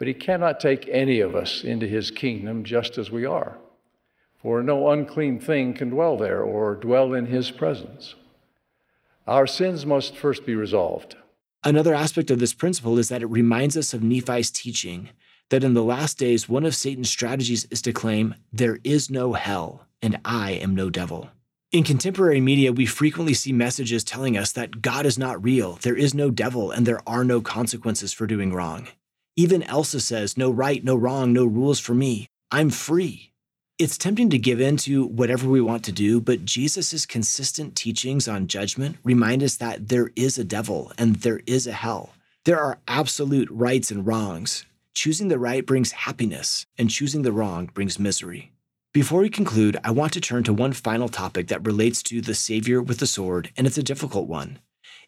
But 0.00 0.08
He 0.08 0.14
cannot 0.14 0.58
take 0.58 0.88
any 0.88 1.20
of 1.20 1.36
us 1.36 1.62
into 1.62 1.86
His 1.86 2.10
kingdom 2.10 2.64
just 2.64 2.98
as 2.98 3.12
we 3.12 3.24
are 3.24 3.56
for 4.42 4.62
no 4.62 4.88
unclean 4.90 5.38
thing 5.38 5.74
can 5.74 5.90
dwell 5.90 6.16
there 6.16 6.42
or 6.42 6.74
dwell 6.74 7.12
in 7.12 7.26
his 7.26 7.50
presence. 7.50 8.14
Our 9.26 9.46
sins 9.46 9.84
must 9.84 10.16
first 10.16 10.46
be 10.46 10.54
resolved. 10.54 11.16
Another 11.62 11.94
aspect 11.94 12.30
of 12.30 12.38
this 12.38 12.54
principle 12.54 12.98
is 12.98 13.10
that 13.10 13.22
it 13.22 13.26
reminds 13.26 13.76
us 13.76 13.92
of 13.92 14.02
Nephi's 14.02 14.50
teaching 14.50 15.10
that 15.50 15.62
in 15.62 15.74
the 15.74 15.82
last 15.82 16.16
days, 16.16 16.48
one 16.48 16.64
of 16.64 16.74
Satan's 16.74 17.10
strategies 17.10 17.66
is 17.66 17.82
to 17.82 17.92
claim, 17.92 18.34
There 18.52 18.78
is 18.82 19.10
no 19.10 19.34
hell, 19.34 19.86
and 20.00 20.18
I 20.24 20.52
am 20.52 20.74
no 20.74 20.88
devil. 20.88 21.28
In 21.70 21.84
contemporary 21.84 22.40
media, 22.40 22.72
we 22.72 22.86
frequently 22.86 23.34
see 23.34 23.52
messages 23.52 24.02
telling 24.02 24.38
us 24.38 24.52
that 24.52 24.80
God 24.80 25.04
is 25.04 25.18
not 25.18 25.42
real, 25.44 25.78
there 25.82 25.96
is 25.96 26.14
no 26.14 26.30
devil, 26.30 26.70
and 26.70 26.86
there 26.86 27.00
are 27.06 27.24
no 27.24 27.40
consequences 27.40 28.12
for 28.12 28.26
doing 28.26 28.52
wrong. 28.52 28.88
Even 29.36 29.62
Elsa 29.62 30.00
says, 30.00 30.36
No 30.36 30.50
right, 30.50 30.82
no 30.82 30.96
wrong, 30.96 31.32
no 31.32 31.44
rules 31.44 31.78
for 31.78 31.94
me. 31.94 32.26
I'm 32.50 32.70
free. 32.70 33.32
It's 33.78 33.96
tempting 33.96 34.28
to 34.30 34.38
give 34.38 34.60
in 34.60 34.76
to 34.78 35.06
whatever 35.06 35.48
we 35.48 35.60
want 35.60 35.84
to 35.84 35.92
do, 35.92 36.20
but 36.20 36.44
Jesus' 36.44 37.06
consistent 37.06 37.74
teachings 37.74 38.28
on 38.28 38.46
judgment 38.46 38.98
remind 39.02 39.42
us 39.42 39.56
that 39.56 39.88
there 39.88 40.10
is 40.16 40.36
a 40.36 40.44
devil 40.44 40.92
and 40.98 41.16
there 41.16 41.40
is 41.46 41.66
a 41.66 41.72
hell. 41.72 42.12
There 42.44 42.60
are 42.60 42.80
absolute 42.88 43.48
rights 43.50 43.90
and 43.90 44.06
wrongs. 44.06 44.66
Choosing 44.94 45.28
the 45.28 45.38
right 45.38 45.64
brings 45.64 45.92
happiness, 45.92 46.66
and 46.76 46.90
choosing 46.90 47.22
the 47.22 47.32
wrong 47.32 47.70
brings 47.72 47.98
misery. 47.98 48.52
Before 48.92 49.20
we 49.20 49.30
conclude, 49.30 49.78
I 49.84 49.92
want 49.92 50.12
to 50.14 50.20
turn 50.20 50.42
to 50.44 50.52
one 50.52 50.72
final 50.72 51.08
topic 51.08 51.46
that 51.46 51.64
relates 51.64 52.02
to 52.02 52.20
the 52.20 52.34
Savior 52.34 52.82
with 52.82 52.98
the 52.98 53.06
sword, 53.06 53.52
and 53.56 53.66
it's 53.66 53.78
a 53.78 53.82
difficult 53.82 54.26
one. 54.26 54.58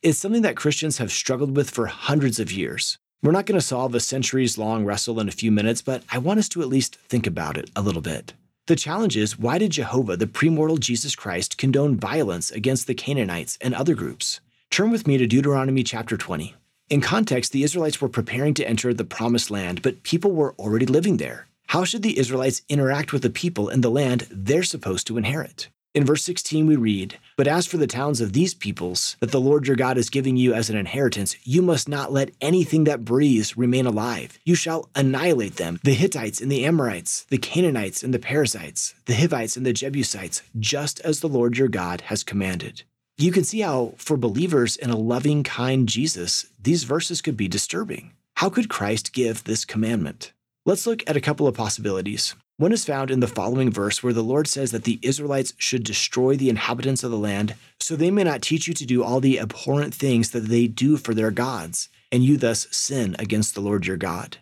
It's 0.01 0.19
something 0.19 0.43
that 0.43 0.57
Christians 0.57 0.99
have 0.99 1.11
struggled 1.11 1.57
with 1.57 1.69
for 1.69 1.87
hundreds 1.87 2.39
of 2.39 2.53
years. 2.53 2.99
We're 3.23 3.31
not 3.31 3.47
going 3.47 3.61
to 3.61 3.65
solve 3.65 3.95
a 3.95 4.01
centuries 4.01 4.59
long 4.59 4.85
wrestle 4.85 5.21
in 5.21 5.29
a 5.29 5.33
few 5.33 5.53
minutes, 5.53 5.81
but 5.81 6.03
I 6.11 6.19
want 6.19 6.41
us 6.41 6.49
to 6.51 6.61
at 6.61 6.69
least 6.69 6.97
think 6.97 7.25
about 7.25 7.57
it 7.57 7.71
a 7.77 7.81
little 7.81 8.03
bit. 8.03 8.35
The 8.67 8.75
challenge 8.75 9.17
is 9.17 9.39
why 9.39 9.59
did 9.59 9.71
Jehovah, 9.71 10.17
the 10.17 10.27
premortal 10.27 10.81
Jesus 10.81 11.15
Christ, 11.15 11.57
condone 11.57 11.97
violence 11.97 12.51
against 12.51 12.89
the 12.89 12.95
Canaanites 12.95 13.59
and 13.61 13.75
other 13.75 13.95
groups? 13.95 14.41
Turn 14.71 14.91
with 14.91 15.07
me 15.07 15.19
to 15.19 15.29
Deuteronomy 15.29 15.85
chapter 15.85 16.17
20. 16.17 16.57
In 16.91 17.01
context, 17.01 17.53
the 17.53 17.63
Israelites 17.63 18.01
were 18.01 18.09
preparing 18.09 18.55
to 18.55 18.69
enter 18.69 18.93
the 18.93 19.05
promised 19.05 19.53
land, 19.53 19.83
but 19.83 20.03
people 20.03 20.33
were 20.33 20.55
already 20.59 20.87
living 20.87 21.19
there. 21.19 21.47
How 21.69 21.85
should 21.85 22.03
the 22.03 22.19
Israelites 22.19 22.63
interact 22.69 23.13
with 23.13 23.23
the 23.23 23.31
people 23.31 23.69
in 23.69 23.83
the 23.83 23.91
land 23.91 24.27
they're 24.33 24.65
supposed 24.65 25.07
to 25.07 25.17
inherit? 25.17 25.69
In 25.95 26.07
verse 26.07 26.25
16, 26.25 26.67
we 26.67 26.77
read, 26.77 27.19
But 27.37 27.47
as 27.47 27.67
for 27.67 27.77
the 27.77 27.87
towns 27.87 28.23
of 28.23 28.33
these 28.33 28.55
peoples 28.55 29.19
that 29.21 29.31
the 29.31 29.41
Lord 29.41 29.67
your 29.67 29.77
God 29.77 29.99
is 29.99 30.09
giving 30.09 30.39
you 30.39 30.55
as 30.55 30.71
an 30.71 30.77
inheritance, 30.77 31.37
you 31.45 31.61
must 31.61 31.87
not 31.87 32.11
let 32.11 32.31
anything 32.41 32.85
that 32.85 33.05
breathes 33.05 33.59
remain 33.59 33.85
alive. 33.85 34.39
You 34.43 34.55
shall 34.55 34.89
annihilate 34.95 35.57
them 35.57 35.81
the 35.85 35.93
Hittites 35.93 36.41
and 36.41 36.51
the 36.51 36.65
Amorites, 36.65 37.27
the 37.29 37.37
Canaanites 37.37 38.03
and 38.03 38.15
the 38.15 38.19
Perizzites, 38.19 38.95
the 39.05 39.15
Hivites 39.15 39.55
and 39.55 39.67
the 39.67 39.75
Jebusites, 39.75 40.41
just 40.59 40.99
as 41.01 41.21
the 41.21 41.29
Lord 41.29 41.59
your 41.59 41.69
God 41.69 42.01
has 42.03 42.25
commanded. 42.25 42.85
You 43.19 43.31
can 43.31 43.45
see 43.45 43.61
how, 43.61 43.93
for 43.99 44.17
believers 44.17 44.77
in 44.77 44.89
a 44.89 44.97
loving, 44.97 45.43
kind 45.43 45.87
Jesus, 45.87 46.47
these 46.59 46.85
verses 46.85 47.21
could 47.21 47.37
be 47.37 47.49
disturbing. 47.49 48.13
How 48.37 48.49
could 48.49 48.71
Christ 48.71 49.13
give 49.13 49.45
this 49.45 49.67
commandment? 49.67 50.33
Let's 50.65 50.87
look 50.87 51.03
at 51.07 51.19
a 51.19 51.21
couple 51.21 51.47
of 51.47 51.55
possibilities. 51.55 52.35
One 52.63 52.71
is 52.71 52.85
found 52.85 53.11
in 53.11 53.19
the 53.19 53.27
following 53.27 53.73
verse 53.73 54.05
where 54.05 54.13
the 54.13 54.23
Lord 54.23 54.47
says 54.47 54.71
that 54.71 54.85
the 54.85 55.01
Israelites 55.03 55.53
should 55.57 55.83
destroy 55.83 56.37
the 56.37 56.49
inhabitants 56.49 57.03
of 57.03 57.11
the 57.11 57.19
land 57.19 57.57
so 57.81 57.97
they 57.97 58.13
may 58.13 58.23
not 58.23 58.41
teach 58.41 58.69
you 58.69 58.75
to 58.75 58.87
do 58.87 59.03
all 59.03 59.19
the 59.19 59.41
abhorrent 59.41 59.93
things 59.93 60.31
that 60.31 60.47
they 60.47 60.69
do 60.69 60.97
for 60.97 61.13
their 61.13 61.33
gods, 61.33 61.89
and 62.13 62.23
you 62.23 62.37
thus 62.37 62.69
sin 62.71 63.17
against 63.19 63.57
the 63.57 63.61
Lord 63.61 63.85
your 63.85 63.97
God. 63.97 64.37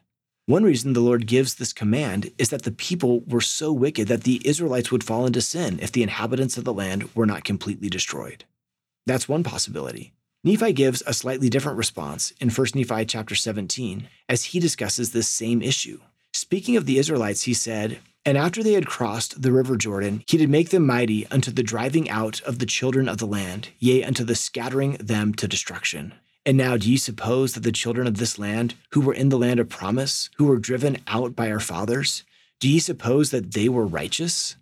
One 0.45 0.65
reason 0.65 0.93
the 0.93 1.01
Lord 1.01 1.27
gives 1.27 1.55
this 1.55 1.73
command 1.73 2.31
is 2.37 2.51
that 2.51 2.65
the 2.65 2.73
people 2.73 3.21
were 3.21 3.41
so 3.41 3.73
wicked 3.73 4.07
that 4.09 4.25
the 4.25 4.43
Israelites 4.45 4.93
would 4.93 5.03
fall 5.03 5.25
into 5.25 5.41
sin 5.41 5.79
if 5.81 5.91
the 5.91 6.03
inhabitants 6.03 6.59
of 6.59 6.65
the 6.65 6.75
land 6.75 7.09
were 7.15 7.25
not 7.25 7.45
completely 7.45 7.89
destroyed. 7.89 8.45
That's 9.07 9.31
one 9.31 9.45
possibility. 9.45 10.13
Nephi 10.45 10.75
gives 10.75 11.03
a 11.07 11.15
slightly 11.15 11.49
different 11.49 11.79
response 11.79 12.35
in 12.39 12.51
1 12.51 12.67
Nephi 12.75 13.07
chapter 13.07 13.35
17 13.35 14.11
as 14.29 14.45
he 14.45 14.61
discusses 14.61 15.13
this 15.13 15.27
same 15.27 15.63
issue. 15.63 16.01
Speaking 16.35 16.77
of 16.77 16.87
the 16.87 16.99
Israelites, 16.99 17.43
he 17.43 17.55
said, 17.55 17.99
and 18.25 18.37
after 18.37 18.63
they 18.63 18.75
had 18.75 18.87
crossed 18.87 19.41
the 19.41 19.53
river 19.53 19.77
Jordan, 19.77 20.23
he 20.27 20.37
did 20.37 20.51
make 20.51 20.71
them 20.71 20.87
mighty 20.87 21.27
unto 21.29 21.51
the 21.51 21.63
driving 21.63 22.11
out 22.11 22.41
of 22.43 22.59
the 22.59 22.67
children 22.67 23.09
of 23.09 23.19
the 23.19 23.27
land, 23.27 23.71
yea, 23.79 24.05
unto 24.05 24.25
the 24.25 24.35
scattering 24.35 24.93
them 24.95 25.33
to 25.35 25.49
destruction. 25.49 26.15
And 26.45 26.57
now, 26.57 26.77
do 26.77 26.91
ye 26.91 26.97
suppose 26.97 27.53
that 27.55 27.63
the 27.63 27.73
children 27.73 28.07
of 28.07 28.17
this 28.17 28.39
land, 28.39 28.75
who 28.93 29.01
were 29.01 29.15
in 29.15 29.29
the 29.29 29.39
land 29.39 29.61
of 29.61 29.69
promise, 29.69 30.31
who 30.37 30.47
were 30.47 30.59
driven 30.59 30.99
out 31.07 31.37
by 31.37 31.51
our 31.51 31.61
fathers, 31.61 32.25
do 32.61 32.69
ye 32.69 32.79
suppose 32.79 33.31
that 33.31 33.53
they 33.53 33.69
were 33.69 33.87
righteous? 33.87 34.57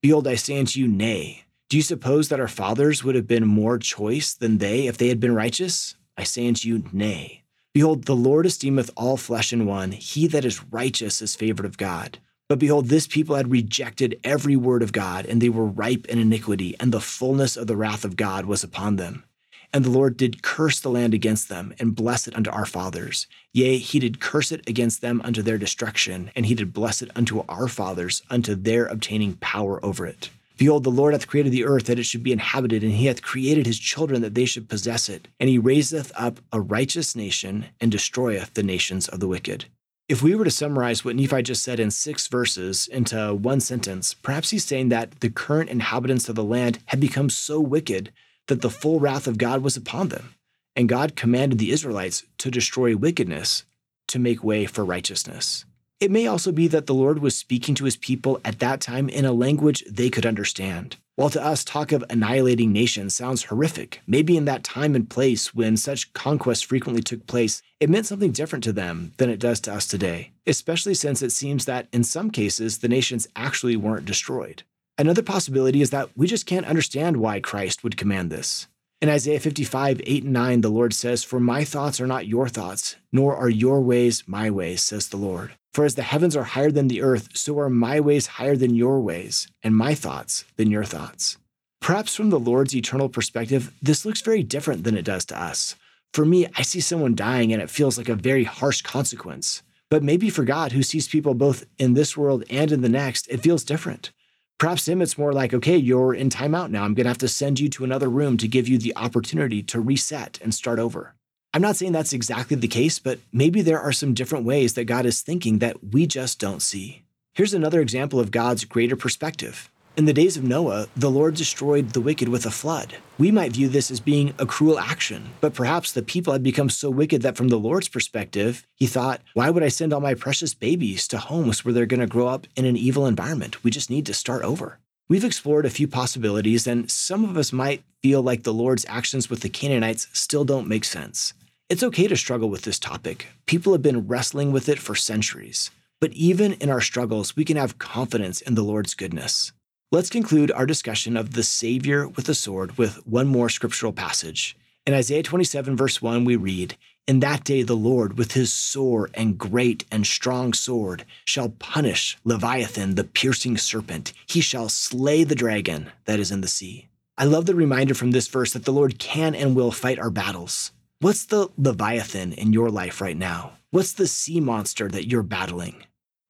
Behold, 0.00 0.26
I 0.26 0.34
say 0.34 0.58
unto 0.58 0.80
you, 0.80 0.88
Nay. 0.88 1.44
Do 1.68 1.76
you 1.76 1.82
suppose 1.82 2.28
that 2.28 2.40
our 2.40 2.48
fathers 2.48 3.02
would 3.02 3.14
have 3.14 3.26
been 3.26 3.46
more 3.46 3.78
choice 3.78 4.34
than 4.34 4.58
they 4.58 4.86
if 4.86 4.98
they 4.98 5.08
had 5.08 5.18
been 5.18 5.34
righteous? 5.34 5.94
I 6.16 6.24
say 6.24 6.46
unto 6.46 6.68
you, 6.68 6.84
Nay. 6.92 7.44
Behold, 7.72 8.04
the 8.04 8.14
Lord 8.14 8.46
esteemeth 8.46 8.90
all 8.96 9.16
flesh 9.16 9.52
in 9.52 9.66
one. 9.66 9.92
He 9.92 10.26
that 10.28 10.44
is 10.44 10.64
righteous 10.64 11.22
is 11.22 11.34
favored 11.34 11.66
of 11.66 11.78
God. 11.78 12.18
But 12.48 12.58
behold, 12.58 12.86
this 12.88 13.06
people 13.06 13.36
had 13.36 13.50
rejected 13.50 14.20
every 14.22 14.54
word 14.54 14.82
of 14.82 14.92
God, 14.92 15.24
and 15.24 15.40
they 15.40 15.48
were 15.48 15.64
ripe 15.64 16.04
in 16.06 16.18
iniquity, 16.18 16.76
and 16.78 16.92
the 16.92 17.00
fullness 17.00 17.56
of 17.56 17.66
the 17.66 17.76
wrath 17.76 18.04
of 18.04 18.16
God 18.16 18.44
was 18.44 18.62
upon 18.62 18.96
them. 18.96 19.24
And 19.72 19.84
the 19.84 19.90
Lord 19.90 20.16
did 20.16 20.42
curse 20.42 20.78
the 20.78 20.90
land 20.90 21.14
against 21.14 21.48
them, 21.48 21.74
and 21.78 21.96
bless 21.96 22.28
it 22.28 22.36
unto 22.36 22.50
our 22.50 22.66
fathers. 22.66 23.26
Yea, 23.52 23.78
he 23.78 23.98
did 23.98 24.20
curse 24.20 24.52
it 24.52 24.68
against 24.68 25.00
them 25.00 25.22
unto 25.24 25.42
their 25.42 25.58
destruction, 25.58 26.30
and 26.36 26.46
he 26.46 26.54
did 26.54 26.72
bless 26.72 27.00
it 27.00 27.10
unto 27.16 27.44
our 27.48 27.66
fathers, 27.66 28.22
unto 28.28 28.54
their 28.54 28.86
obtaining 28.86 29.34
power 29.36 29.84
over 29.84 30.06
it. 30.06 30.30
Behold, 30.56 30.84
the 30.84 30.90
Lord 30.90 31.14
hath 31.14 31.26
created 31.26 31.50
the 31.50 31.64
earth 31.64 31.86
that 31.86 31.98
it 31.98 32.04
should 32.04 32.22
be 32.22 32.30
inhabited, 32.30 32.84
and 32.84 32.92
he 32.92 33.06
hath 33.06 33.22
created 33.22 33.66
his 33.66 33.78
children 33.78 34.20
that 34.22 34.34
they 34.34 34.44
should 34.44 34.68
possess 34.68 35.08
it. 35.08 35.26
And 35.40 35.48
he 35.48 35.58
raiseth 35.58 36.12
up 36.14 36.40
a 36.52 36.60
righteous 36.60 37.16
nation, 37.16 37.66
and 37.80 37.90
destroyeth 37.90 38.54
the 38.54 38.62
nations 38.62 39.08
of 39.08 39.18
the 39.18 39.28
wicked. 39.28 39.64
If 40.06 40.22
we 40.22 40.34
were 40.34 40.44
to 40.44 40.50
summarize 40.50 41.02
what 41.02 41.16
Nephi 41.16 41.40
just 41.40 41.62
said 41.62 41.80
in 41.80 41.90
six 41.90 42.28
verses 42.28 42.86
into 42.88 43.34
one 43.34 43.60
sentence, 43.60 44.12
perhaps 44.12 44.50
he's 44.50 44.64
saying 44.64 44.90
that 44.90 45.20
the 45.20 45.30
current 45.30 45.70
inhabitants 45.70 46.28
of 46.28 46.34
the 46.34 46.44
land 46.44 46.78
had 46.86 47.00
become 47.00 47.30
so 47.30 47.58
wicked 47.58 48.12
that 48.48 48.60
the 48.60 48.68
full 48.68 49.00
wrath 49.00 49.26
of 49.26 49.38
God 49.38 49.62
was 49.62 49.78
upon 49.78 50.08
them. 50.08 50.34
And 50.76 50.90
God 50.90 51.16
commanded 51.16 51.58
the 51.58 51.70
Israelites 51.70 52.22
to 52.36 52.50
destroy 52.50 52.94
wickedness 52.94 53.64
to 54.08 54.18
make 54.18 54.44
way 54.44 54.66
for 54.66 54.84
righteousness. 54.84 55.64
It 56.00 56.10
may 56.10 56.26
also 56.26 56.52
be 56.52 56.68
that 56.68 56.86
the 56.86 56.92
Lord 56.92 57.20
was 57.20 57.34
speaking 57.34 57.74
to 57.76 57.86
his 57.86 57.96
people 57.96 58.38
at 58.44 58.58
that 58.58 58.82
time 58.82 59.08
in 59.08 59.24
a 59.24 59.32
language 59.32 59.84
they 59.90 60.10
could 60.10 60.26
understand. 60.26 60.98
While 61.16 61.30
to 61.30 61.44
us, 61.44 61.62
talk 61.62 61.92
of 61.92 62.04
annihilating 62.10 62.72
nations 62.72 63.14
sounds 63.14 63.44
horrific, 63.44 64.00
maybe 64.04 64.36
in 64.36 64.46
that 64.46 64.64
time 64.64 64.96
and 64.96 65.08
place 65.08 65.54
when 65.54 65.76
such 65.76 66.12
conquest 66.12 66.66
frequently 66.66 67.02
took 67.02 67.28
place, 67.28 67.62
it 67.78 67.88
meant 67.88 68.06
something 68.06 68.32
different 68.32 68.64
to 68.64 68.72
them 68.72 69.12
than 69.18 69.30
it 69.30 69.38
does 69.38 69.60
to 69.60 69.72
us 69.72 69.86
today, 69.86 70.32
especially 70.44 70.94
since 70.94 71.22
it 71.22 71.30
seems 71.30 71.66
that 71.66 71.86
in 71.92 72.02
some 72.02 72.32
cases 72.32 72.78
the 72.78 72.88
nations 72.88 73.28
actually 73.36 73.76
weren't 73.76 74.06
destroyed. 74.06 74.64
Another 74.98 75.22
possibility 75.22 75.82
is 75.82 75.90
that 75.90 76.08
we 76.16 76.26
just 76.26 76.46
can't 76.46 76.66
understand 76.66 77.18
why 77.18 77.38
Christ 77.38 77.84
would 77.84 77.96
command 77.96 78.32
this. 78.32 78.66
In 79.00 79.08
Isaiah 79.08 79.38
55, 79.38 80.00
8 80.04 80.24
and 80.24 80.32
9, 80.32 80.60
the 80.62 80.68
Lord 80.68 80.92
says, 80.92 81.22
For 81.22 81.38
my 81.38 81.62
thoughts 81.62 82.00
are 82.00 82.08
not 82.08 82.26
your 82.26 82.48
thoughts, 82.48 82.96
nor 83.12 83.36
are 83.36 83.48
your 83.48 83.80
ways 83.80 84.24
my 84.26 84.50
ways, 84.50 84.82
says 84.82 85.08
the 85.08 85.16
Lord. 85.16 85.52
For 85.74 85.84
as 85.84 85.96
the 85.96 86.02
heavens 86.02 86.36
are 86.36 86.44
higher 86.44 86.70
than 86.70 86.86
the 86.86 87.02
earth, 87.02 87.30
so 87.34 87.58
are 87.58 87.68
my 87.68 87.98
ways 87.98 88.28
higher 88.38 88.56
than 88.56 88.76
your 88.76 89.00
ways, 89.00 89.48
and 89.60 89.76
my 89.76 89.96
thoughts 89.96 90.44
than 90.56 90.70
your 90.70 90.84
thoughts. 90.84 91.36
Perhaps 91.80 92.14
from 92.14 92.30
the 92.30 92.38
Lord's 92.38 92.76
eternal 92.76 93.08
perspective, 93.08 93.72
this 93.82 94.06
looks 94.06 94.20
very 94.20 94.44
different 94.44 94.84
than 94.84 94.96
it 94.96 95.04
does 95.04 95.24
to 95.26 95.38
us. 95.38 95.74
For 96.12 96.24
me, 96.24 96.46
I 96.56 96.62
see 96.62 96.80
someone 96.80 97.16
dying 97.16 97.52
and 97.52 97.60
it 97.60 97.70
feels 97.70 97.98
like 97.98 98.08
a 98.08 98.14
very 98.14 98.44
harsh 98.44 98.82
consequence. 98.82 99.64
But 99.90 100.04
maybe 100.04 100.30
for 100.30 100.44
God, 100.44 100.70
who 100.70 100.84
sees 100.84 101.08
people 101.08 101.34
both 101.34 101.66
in 101.76 101.94
this 101.94 102.16
world 102.16 102.44
and 102.48 102.70
in 102.70 102.80
the 102.80 102.88
next, 102.88 103.26
it 103.26 103.42
feels 103.42 103.64
different. 103.64 104.12
Perhaps 104.58 104.86
him, 104.86 105.02
it's 105.02 105.18
more 105.18 105.32
like, 105.32 105.52
okay, 105.52 105.76
you're 105.76 106.14
in 106.14 106.30
timeout 106.30 106.70
now. 106.70 106.84
I'm 106.84 106.94
going 106.94 107.04
to 107.04 107.10
have 107.10 107.18
to 107.18 107.28
send 107.28 107.58
you 107.58 107.68
to 107.70 107.84
another 107.84 108.08
room 108.08 108.36
to 108.36 108.46
give 108.46 108.68
you 108.68 108.78
the 108.78 108.96
opportunity 108.96 109.60
to 109.64 109.80
reset 109.80 110.38
and 110.40 110.54
start 110.54 110.78
over. 110.78 111.16
I'm 111.54 111.62
not 111.62 111.76
saying 111.76 111.92
that's 111.92 112.12
exactly 112.12 112.56
the 112.56 112.66
case, 112.66 112.98
but 112.98 113.20
maybe 113.32 113.62
there 113.62 113.80
are 113.80 113.92
some 113.92 114.12
different 114.12 114.44
ways 114.44 114.74
that 114.74 114.86
God 114.86 115.06
is 115.06 115.22
thinking 115.22 115.60
that 115.60 115.92
we 115.92 116.04
just 116.04 116.40
don't 116.40 116.60
see. 116.60 117.04
Here's 117.32 117.54
another 117.54 117.80
example 117.80 118.18
of 118.18 118.32
God's 118.32 118.64
greater 118.64 118.96
perspective. 118.96 119.70
In 119.96 120.04
the 120.04 120.12
days 120.12 120.36
of 120.36 120.42
Noah, 120.42 120.88
the 120.96 121.12
Lord 121.12 121.36
destroyed 121.36 121.90
the 121.90 122.00
wicked 122.00 122.28
with 122.28 122.44
a 122.44 122.50
flood. 122.50 122.96
We 123.18 123.30
might 123.30 123.52
view 123.52 123.68
this 123.68 123.88
as 123.88 124.00
being 124.00 124.34
a 124.36 124.46
cruel 124.46 124.80
action, 124.80 125.28
but 125.40 125.54
perhaps 125.54 125.92
the 125.92 126.02
people 126.02 126.32
had 126.32 126.42
become 126.42 126.70
so 126.70 126.90
wicked 126.90 127.22
that 127.22 127.36
from 127.36 127.50
the 127.50 127.56
Lord's 127.56 127.88
perspective, 127.88 128.66
he 128.74 128.88
thought, 128.88 129.22
why 129.34 129.48
would 129.48 129.62
I 129.62 129.68
send 129.68 129.92
all 129.92 130.00
my 130.00 130.14
precious 130.14 130.54
babies 130.54 131.06
to 131.06 131.18
homes 131.18 131.64
where 131.64 131.72
they're 131.72 131.86
going 131.86 132.00
to 132.00 132.08
grow 132.08 132.26
up 132.26 132.48
in 132.56 132.64
an 132.64 132.76
evil 132.76 133.06
environment? 133.06 133.62
We 133.62 133.70
just 133.70 133.90
need 133.90 134.06
to 134.06 134.14
start 134.14 134.42
over. 134.42 134.80
We've 135.08 135.24
explored 135.24 135.66
a 135.66 135.70
few 135.70 135.86
possibilities, 135.86 136.66
and 136.66 136.90
some 136.90 137.22
of 137.22 137.36
us 137.36 137.52
might 137.52 137.84
feel 138.02 138.22
like 138.22 138.42
the 138.42 138.52
Lord's 138.52 138.86
actions 138.88 139.30
with 139.30 139.42
the 139.42 139.48
Canaanites 139.48 140.08
still 140.12 140.44
don't 140.44 140.66
make 140.66 140.84
sense. 140.84 141.32
It's 141.70 141.82
okay 141.82 142.08
to 142.08 142.16
struggle 142.16 142.50
with 142.50 142.62
this 142.62 142.78
topic. 142.78 143.28
People 143.46 143.72
have 143.72 143.80
been 143.80 144.06
wrestling 144.06 144.52
with 144.52 144.68
it 144.68 144.78
for 144.78 144.94
centuries. 144.94 145.70
But 145.98 146.12
even 146.12 146.52
in 146.54 146.68
our 146.68 146.82
struggles, 146.82 147.36
we 147.36 147.44
can 147.46 147.56
have 147.56 147.78
confidence 147.78 148.42
in 148.42 148.54
the 148.54 148.62
Lord's 148.62 148.94
goodness. 148.94 149.50
Let's 149.90 150.10
conclude 150.10 150.52
our 150.52 150.66
discussion 150.66 151.16
of 151.16 151.32
the 151.32 151.42
Savior 151.42 152.06
with 152.06 152.26
the 152.26 152.34
sword 152.34 152.76
with 152.76 153.06
one 153.06 153.28
more 153.28 153.48
scriptural 153.48 153.94
passage. 153.94 154.58
In 154.86 154.92
Isaiah 154.92 155.22
27, 155.22 155.74
verse 155.74 156.02
1, 156.02 156.26
we 156.26 156.36
read, 156.36 156.76
In 157.06 157.20
that 157.20 157.44
day 157.44 157.62
the 157.62 157.74
Lord, 157.74 158.18
with 158.18 158.32
his 158.32 158.52
sore 158.52 159.08
and 159.14 159.38
great 159.38 159.86
and 159.90 160.06
strong 160.06 160.52
sword, 160.52 161.06
shall 161.24 161.48
punish 161.48 162.18
Leviathan, 162.24 162.94
the 162.94 163.04
piercing 163.04 163.56
serpent. 163.56 164.12
He 164.26 164.42
shall 164.42 164.68
slay 164.68 165.24
the 165.24 165.34
dragon 165.34 165.90
that 166.04 166.20
is 166.20 166.30
in 166.30 166.42
the 166.42 166.46
sea. 166.46 166.88
I 167.16 167.24
love 167.24 167.46
the 167.46 167.54
reminder 167.54 167.94
from 167.94 168.10
this 168.10 168.28
verse 168.28 168.52
that 168.52 168.66
the 168.66 168.72
Lord 168.72 168.98
can 168.98 169.34
and 169.34 169.56
will 169.56 169.70
fight 169.70 169.98
our 169.98 170.10
battles. 170.10 170.70
What's 171.00 171.26
the 171.26 171.48
Leviathan 171.58 172.32
in 172.34 172.52
your 172.52 172.70
life 172.70 173.00
right 173.00 173.16
now? 173.16 173.54
What's 173.70 173.92
the 173.92 174.06
sea 174.06 174.38
monster 174.38 174.88
that 174.88 175.08
you're 175.08 175.24
battling? 175.24 175.84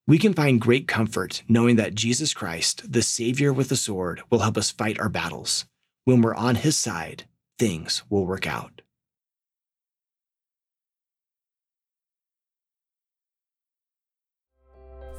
We 0.07 0.17
can 0.17 0.33
find 0.33 0.59
great 0.59 0.87
comfort 0.87 1.43
knowing 1.47 1.75
that 1.75 1.93
Jesus 1.93 2.33
Christ, 2.33 2.91
the 2.91 3.03
Savior 3.03 3.53
with 3.53 3.69
the 3.69 3.75
sword, 3.75 4.23
will 4.29 4.39
help 4.39 4.57
us 4.57 4.71
fight 4.71 4.99
our 4.99 5.07
battles. 5.07 5.65
When 6.05 6.21
we're 6.21 6.35
on 6.35 6.55
His 6.55 6.75
side, 6.75 7.25
things 7.59 8.03
will 8.09 8.25
work 8.25 8.47
out. 8.47 8.81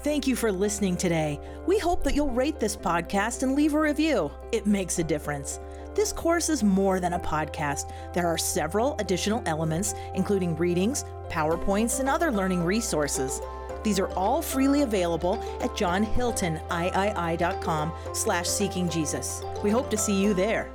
Thank 0.03 0.27
you 0.27 0.37
for 0.37 0.53
listening 0.53 0.97
today. 0.97 1.41
We 1.67 1.79
hope 1.79 2.05
that 2.05 2.15
you'll 2.15 2.31
rate 2.31 2.61
this 2.61 2.77
podcast 2.77 3.43
and 3.43 3.55
leave 3.55 3.75
a 3.75 3.81
review. 3.81 4.31
It 4.53 4.67
makes 4.67 4.99
a 4.99 5.05
difference. 5.05 5.59
This 5.97 6.13
course 6.13 6.49
is 6.51 6.63
more 6.63 7.01
than 7.01 7.15
a 7.15 7.19
podcast. 7.19 7.91
There 8.13 8.27
are 8.27 8.37
several 8.37 8.97
additional 8.99 9.43
elements, 9.47 9.95
including 10.15 10.55
readings, 10.55 11.07
PowerPoints, 11.31 12.01
and 12.01 12.09
other 12.09 12.31
learning 12.31 12.65
resources. 12.65 13.41
These 13.83 13.99
are 13.99 14.09
all 14.09 14.43
freely 14.43 14.83
available 14.83 15.43
at 15.63 15.71
johnhiltoniii.com 15.71 17.93
slash 18.13 18.47
seeking 18.47 18.91
Jesus. 18.91 19.43
We 19.65 19.71
hope 19.71 19.89
to 19.91 19.97
see 19.97 20.23
you 20.23 20.35
there. 20.35 20.71